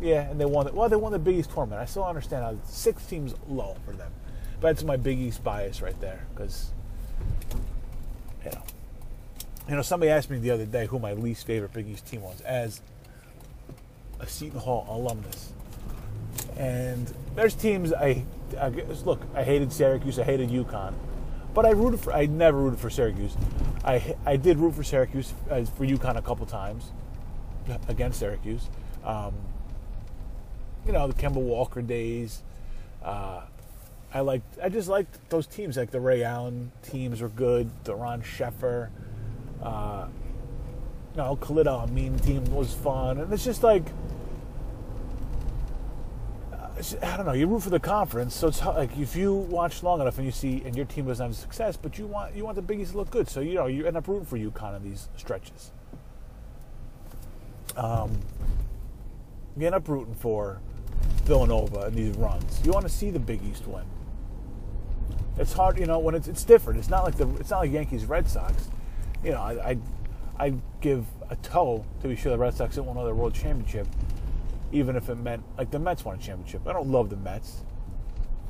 yeah, 0.00 0.28
and 0.30 0.40
they 0.40 0.44
won. 0.44 0.66
The, 0.66 0.72
well, 0.72 0.88
they 0.88 0.96
won 0.96 1.12
the 1.12 1.18
Big 1.18 1.36
East 1.36 1.50
tournament. 1.50 1.80
I 1.80 1.84
still 1.86 2.04
understand 2.04 2.42
how 2.44 2.56
six 2.64 3.04
teams 3.06 3.34
low 3.48 3.76
for 3.84 3.92
them, 3.92 4.12
but 4.60 4.72
it's 4.72 4.84
my 4.84 4.96
Big 4.96 5.18
East 5.18 5.42
bias 5.44 5.80
right 5.80 5.98
there 6.00 6.26
because, 6.34 6.72
you 8.44 8.50
know, 8.50 8.62
you 9.68 9.74
know, 9.74 9.82
somebody 9.82 10.10
asked 10.10 10.30
me 10.30 10.38
the 10.38 10.50
other 10.50 10.66
day 10.66 10.86
who 10.86 10.98
my 10.98 11.12
least 11.12 11.46
favorite 11.46 11.72
Big 11.72 11.88
East 11.88 12.06
team 12.06 12.22
was 12.22 12.40
as 12.42 12.80
a 14.20 14.26
Seton 14.26 14.60
Hall 14.60 14.86
alumnus, 14.88 15.52
and 16.56 17.12
there's 17.34 17.54
teams 17.54 17.92
I, 17.92 18.24
I 18.60 18.70
guess, 18.70 19.02
look. 19.04 19.20
I 19.34 19.42
hated 19.42 19.72
Syracuse. 19.72 20.18
I 20.18 20.24
hated 20.24 20.50
UConn. 20.50 20.94
But 21.52 21.66
I 21.66 21.70
rooted 21.70 22.00
for. 22.00 22.12
I 22.12 22.26
never 22.26 22.58
rooted 22.58 22.78
for 22.78 22.90
Syracuse. 22.90 23.34
I 23.84 24.14
I 24.24 24.36
did 24.36 24.58
root 24.58 24.74
for 24.74 24.84
Syracuse 24.84 25.32
uh, 25.50 25.64
for 25.64 25.86
UConn 25.86 26.16
a 26.16 26.22
couple 26.22 26.46
times 26.46 26.92
against 27.88 28.20
Syracuse. 28.20 28.68
Um, 29.04 29.34
you 30.86 30.92
know 30.92 31.08
the 31.08 31.14
Kemba 31.14 31.36
Walker 31.36 31.82
days. 31.82 32.42
Uh, 33.02 33.40
I 34.12 34.20
liked. 34.20 34.58
I 34.62 34.68
just 34.68 34.88
liked 34.88 35.30
those 35.30 35.46
teams. 35.46 35.76
Like 35.76 35.90
the 35.90 36.00
Ray 36.00 36.22
Allen 36.22 36.72
teams 36.82 37.20
were 37.20 37.28
good. 37.28 37.70
Doron 37.84 38.22
Sheffer. 38.22 38.90
Uh, 39.62 40.08
you 41.12 41.18
know, 41.18 41.36
Khalid 41.36 41.66
El-Amin 41.66 42.18
team 42.18 42.44
was 42.46 42.74
fun, 42.74 43.18
and 43.18 43.32
it's 43.32 43.44
just 43.44 43.62
like 43.62 43.84
I 47.02 47.16
don't 47.16 47.24
know. 47.24 47.32
You 47.32 47.46
root 47.46 47.62
for 47.62 47.70
the 47.70 47.80
conference, 47.80 48.34
so 48.34 48.48
it's 48.48 48.62
like 48.62 48.96
if 48.98 49.16
you 49.16 49.32
watch 49.32 49.82
long 49.82 50.02
enough 50.02 50.18
and 50.18 50.26
you 50.26 50.32
see 50.32 50.62
and 50.66 50.76
your 50.76 50.84
team 50.84 51.06
doesn't 51.06 51.24
have 51.24 51.34
success, 51.34 51.76
but 51.76 51.98
you 51.98 52.06
want 52.06 52.36
you 52.36 52.44
want 52.44 52.56
the 52.56 52.62
biggies 52.62 52.90
to 52.90 52.98
look 52.98 53.10
good, 53.10 53.28
so 53.28 53.40
you 53.40 53.54
know 53.54 53.66
you 53.66 53.86
end 53.86 53.96
up 53.96 54.06
rooting 54.06 54.26
for 54.26 54.36
UConn 54.36 54.76
in 54.76 54.84
these 54.84 55.08
stretches. 55.16 55.72
Um, 57.76 58.20
you 59.56 59.64
end 59.64 59.74
up 59.74 59.88
rooting 59.88 60.14
for 60.14 60.60
Villanova 61.24 61.86
in 61.86 61.94
these 61.94 62.14
runs. 62.16 62.60
You 62.62 62.72
want 62.72 62.84
to 62.84 62.92
see 62.92 63.10
the 63.10 63.18
Big 63.18 63.40
East 63.42 63.66
win. 63.66 63.84
It's 65.38 65.54
hard, 65.54 65.78
you 65.78 65.86
know, 65.86 65.98
when 65.98 66.14
it's 66.14 66.28
it's 66.28 66.44
different. 66.44 66.78
It's 66.78 66.90
not 66.90 67.04
like 67.04 67.16
the 67.16 67.28
it's 67.36 67.50
not 67.50 67.60
like 67.60 67.72
Yankees 67.72 68.04
Red 68.04 68.28
Sox. 68.28 68.68
You 69.24 69.32
know, 69.32 69.40
I 69.40 69.70
I 69.70 69.78
I 70.38 70.54
give 70.80 71.06
a 71.30 71.36
toe 71.36 71.84
to 72.02 72.08
be 72.08 72.16
sure 72.16 72.32
the 72.32 72.38
Red 72.38 72.54
Sox 72.54 72.74
didn't 72.74 72.86
win 72.86 72.96
another 72.96 73.14
World 73.14 73.34
Championship 73.34 73.86
even 74.72 74.96
if 74.96 75.08
it 75.08 75.16
meant 75.16 75.42
like 75.56 75.70
the 75.70 75.78
Mets 75.78 76.04
won 76.04 76.16
a 76.16 76.18
championship. 76.18 76.66
I 76.66 76.72
don't 76.72 76.90
love 76.90 77.10
the 77.10 77.16
Mets, 77.16 77.62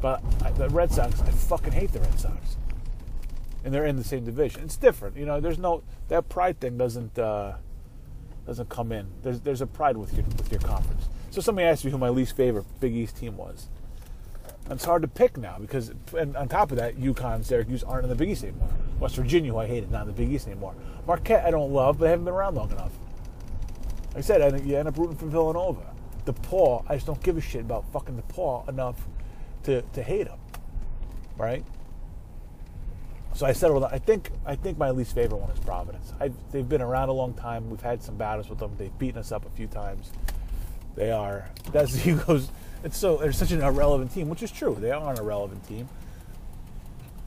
but 0.01 0.23
I, 0.45 0.51
the 0.53 0.69
Red 0.71 0.91
Sox, 0.91 1.21
I 1.21 1.31
fucking 1.31 1.73
hate 1.73 1.93
the 1.93 2.01
Red 2.01 2.19
Sox, 2.19 2.57
and 3.65 3.73
they're 3.73 3.87
in 3.87 3.97
the 3.97 4.05
same 4.05 4.25
division. 4.25 4.63
It's 4.63 4.77
different, 4.77 5.17
you 5.17 5.27
know. 5.27 5.41
There's 5.41 5.59
no 5.59 5.83
that 6.09 6.29
pride 6.29 6.61
thing 6.61 6.79
doesn't 6.79 7.19
uh, 7.19 7.55
doesn't 8.47 8.69
come 8.69 8.93
in. 8.93 9.09
There's 9.23 9.41
there's 9.41 9.61
a 9.61 9.67
pride 9.67 9.97
with 9.97 10.15
your 10.15 10.25
with 10.25 10.51
your 10.51 10.61
conference. 10.61 11.09
So 11.31 11.41
somebody 11.41 11.67
asked 11.67 11.85
me 11.85 11.91
who 11.91 11.99
my 11.99 12.09
least 12.09 12.37
favorite 12.37 12.65
Big 12.81 12.95
East 12.95 13.17
team 13.17 13.37
was. 13.37 13.69
And 14.65 14.75
it's 14.75 14.85
hard 14.85 15.03
to 15.03 15.09
pick 15.09 15.37
now 15.37 15.59
because, 15.61 15.93
and 16.17 16.37
on 16.37 16.49
top 16.49 16.73
of 16.73 16.79
that, 16.79 16.97
UConn, 16.97 17.45
Syracuse 17.45 17.85
aren't 17.85 18.05
in 18.05 18.09
the 18.09 18.17
Big 18.17 18.31
East 18.31 18.43
anymore. 18.43 18.71
West 19.01 19.17
Virginia, 19.17 19.53
who 19.53 19.59
I 19.59 19.67
hated, 19.67 19.91
not 19.91 20.03
in 20.03 20.07
the 20.09 20.13
Big 20.13 20.33
East 20.33 20.47
anymore. 20.47 20.75
Marquette, 21.07 21.45
I 21.45 21.51
don't 21.51 21.73
love, 21.73 21.99
but 21.99 22.07
I 22.07 22.11
haven't 22.11 22.25
been 22.25 22.35
around 22.35 22.55
long 22.55 22.71
enough. 22.71 22.93
Like 24.09 24.19
I 24.19 24.21
said, 24.23 24.41
I 24.41 24.57
you 24.59 24.77
end 24.77 24.89
up 24.89 24.97
rooting 24.97 25.17
for 25.17 25.27
Villanova. 25.27 25.95
DePaul, 26.25 26.85
I 26.89 26.95
just 26.95 27.07
don't 27.07 27.23
give 27.23 27.37
a 27.37 27.41
shit 27.41 27.61
about 27.61 27.85
fucking 27.93 28.21
DePaul 28.21 28.69
enough 28.69 28.97
to, 29.63 29.83
to 29.83 30.03
hate 30.03 30.27
him, 30.27 30.39
right? 31.37 31.65
So 33.35 33.45
I 33.45 33.53
settled. 33.53 33.85
I 33.85 33.99
think 33.99 34.31
I 34.47 34.57
think 34.57 34.79
my 34.79 34.91
least 34.91 35.15
favorite 35.15 35.37
one 35.37 35.51
is 35.51 35.59
Providence. 35.59 36.15
I, 36.19 36.31
they've 36.53 36.67
been 36.67 36.81
around 36.81 37.11
a 37.11 37.13
long 37.13 37.35
time. 37.35 37.69
We've 37.69 37.83
had 37.83 38.03
some 38.03 38.17
battles 38.17 38.49
with 38.49 38.59
them. 38.59 38.73
They've 38.79 38.99
beaten 38.99 39.19
us 39.19 39.31
up 39.31 39.45
a 39.45 39.51
few 39.51 39.67
times. 39.67 40.11
They 40.95 41.11
are. 41.11 41.51
That's 41.71 41.93
the 41.97 41.99
Hugo's. 41.99 42.51
It's 42.83 42.97
so. 42.97 43.19
They're 43.19 43.33
such 43.33 43.53
an 43.53 43.61
irrelevant 43.61 44.13
team, 44.13 44.31
which 44.31 44.43
is 44.43 44.51
true. 44.51 44.75
They 44.81 44.91
are 44.91 45.13
an 45.13 45.19
irrelevant 45.19 45.69
team. 45.69 45.87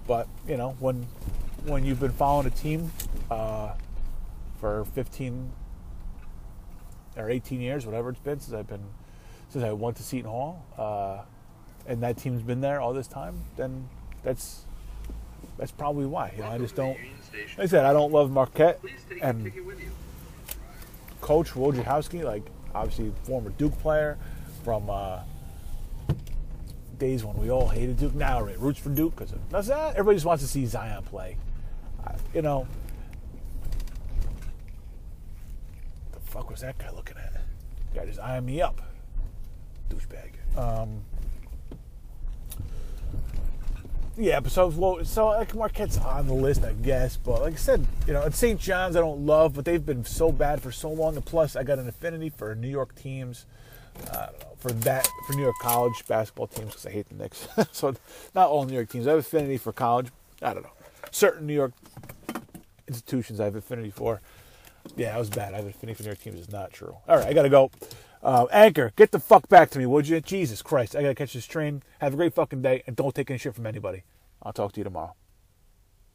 But 0.08 0.28
you 0.48 0.58
know, 0.58 0.76
when 0.80 1.06
when 1.66 1.86
you've 1.86 2.00
been 2.00 2.12
following 2.12 2.48
a 2.48 2.52
team 2.52 2.92
uh, 3.30 3.74
for 4.60 4.86
15 4.94 5.52
or 7.18 7.30
18 7.30 7.62
years, 7.62 7.86
whatever 7.86 8.10
it's 8.10 8.20
been 8.20 8.40
since 8.40 8.54
I've 8.56 8.68
been 8.68 8.84
since 9.50 9.64
I 9.64 9.72
went 9.72 9.98
to 9.98 10.04
Seton 10.04 10.30
Hall, 10.30 10.64
uh, 10.78 11.24
and 11.88 12.04
that 12.04 12.18
team's 12.18 12.44
been 12.44 12.62
there 12.62 12.80
all 12.80 12.94
this 12.94 13.08
time, 13.08 13.42
then 13.58 13.90
that's 14.24 14.64
that's 15.58 15.72
probably 15.72 16.06
why. 16.06 16.34
You 16.36 16.44
know, 16.44 16.50
I 16.50 16.58
just 16.58 16.76
don't. 16.76 16.98
Like 17.58 17.60
I 17.60 17.66
said, 17.66 17.86
I 17.86 17.94
don't 17.94 18.12
love 18.12 18.32
Marquette 18.32 18.80
and 19.22 19.52
Coach 21.22 21.52
Wojciechowski, 21.52 22.24
like 22.24 22.44
obviously 22.74 23.12
former 23.24 23.50
Duke 23.52 23.78
player 23.80 24.18
from 24.64 24.90
uh, 24.90 25.20
days 26.98 27.24
when 27.24 27.36
we 27.38 27.50
all 27.50 27.68
hated 27.68 27.98
Duke. 27.98 28.14
Now 28.14 28.42
roots 28.42 28.80
for 28.80 28.90
Duke 28.90 29.16
because 29.16 29.34
that's 29.50 29.68
that. 29.68 29.92
Everybody 29.92 30.16
just 30.16 30.26
wants 30.26 30.44
to 30.44 30.50
see 30.50 30.66
Zion 30.66 31.04
play. 31.04 31.38
Uh, 32.20 32.30
you 32.34 32.42
know, 32.42 32.68
the 36.12 36.20
fuck 36.20 36.50
was 36.50 36.62
that 36.62 36.78
guy 36.78 36.92
looking 36.92 37.18
at? 37.18 37.42
Guy 37.94 38.06
just 38.06 38.20
eyeing 38.20 38.46
me 38.46 38.62
up, 38.62 38.82
douchebag. 39.90 40.58
Um, 40.58 41.02
yeah, 44.18 44.40
but 44.40 44.52
so 44.52 44.68
well, 44.68 45.04
so 45.06 45.28
like 45.28 45.56
Marquette's 45.56 45.98
on 45.98 46.28
the 46.28 46.34
list, 46.34 46.64
I 46.64 46.74
guess. 46.74 47.18
But 47.18 47.42
like 47.42 47.54
I 47.54 47.58
said, 47.58 47.88
you 48.06 48.14
know, 48.14 48.24
at 48.24 48.36
St. 48.36 48.60
John's, 48.60 48.96
I 48.96 49.00
don't 49.00 49.26
love, 49.26 49.54
but 49.54 49.66
they've 49.66 49.86
been 49.86 50.06
so 50.06 50.32
bad 50.32 50.62
for 50.62 50.72
so 50.72 50.90
long. 50.90 51.16
And 51.16 51.26
plus, 51.26 51.56
I 51.56 51.64
got 51.64 51.80
an 51.80 51.88
affinity 51.88 52.30
for 52.30 52.54
New 52.56 52.70
York 52.70 52.96
teams. 52.96 53.46
I 54.12 54.30
for 54.60 54.72
that 54.72 55.08
for 55.26 55.34
New 55.34 55.44
York 55.44 55.56
college 55.62 56.06
basketball 56.08 56.48
teams 56.48 56.72
because 56.72 56.86
I 56.86 56.92
hate 56.92 57.08
the 57.10 57.16
Knicks. 57.16 57.48
so 57.72 57.96
not 58.36 58.50
all 58.50 58.66
New 58.66 58.74
York 58.74 58.90
teams. 58.90 59.08
I 59.08 59.12
have 59.12 59.20
affinity 59.20 59.58
for 59.58 59.72
college. 59.72 60.10
I 60.42 60.54
don't 60.54 60.64
know 60.64 60.72
certain 61.12 61.48
New 61.48 61.54
York 61.54 61.74
institutions 62.90 63.40
I 63.40 63.46
have 63.46 63.56
affinity 63.56 63.92
for. 63.92 64.22
Yeah, 64.98 65.12
that 65.12 65.20
was 65.20 65.30
bad. 65.30 65.54
I 65.54 65.58
have 65.58 65.68
affinity 65.68 65.96
for 65.96 66.04
New 66.04 66.10
York 66.10 66.20
teams. 66.22 66.40
Is 66.40 66.52
not 66.52 66.74
true. 66.74 66.98
All 67.08 67.18
right, 67.18 67.28
I 67.28 67.34
gotta 67.34 67.50
go. 67.50 67.72
Uh, 68.22 68.48
Anchor, 68.52 68.92
get 68.98 69.12
the 69.12 69.20
fuck 69.20 69.48
back 69.48 69.70
to 69.72 69.80
me, 69.80 69.86
would 69.86 70.08
you? 70.08 70.20
Jesus 70.20 70.62
Christ, 70.62 70.96
I 70.96 71.02
gotta 71.02 71.16
catch 71.16 71.34
this 71.34 71.46
train. 71.46 71.84
Have 72.02 72.14
a 72.14 72.18
great 72.18 72.34
fucking 72.34 72.62
day, 72.62 72.84
and 72.86 72.96
don't 72.96 73.16
take 73.16 73.30
any 73.30 73.38
shit 73.40 73.56
from 73.56 73.66
anybody. 73.66 74.04
I'll 74.44 74.54
talk 74.54 74.74
to 74.74 74.80
you 74.80 74.84
tomorrow. 74.84 75.16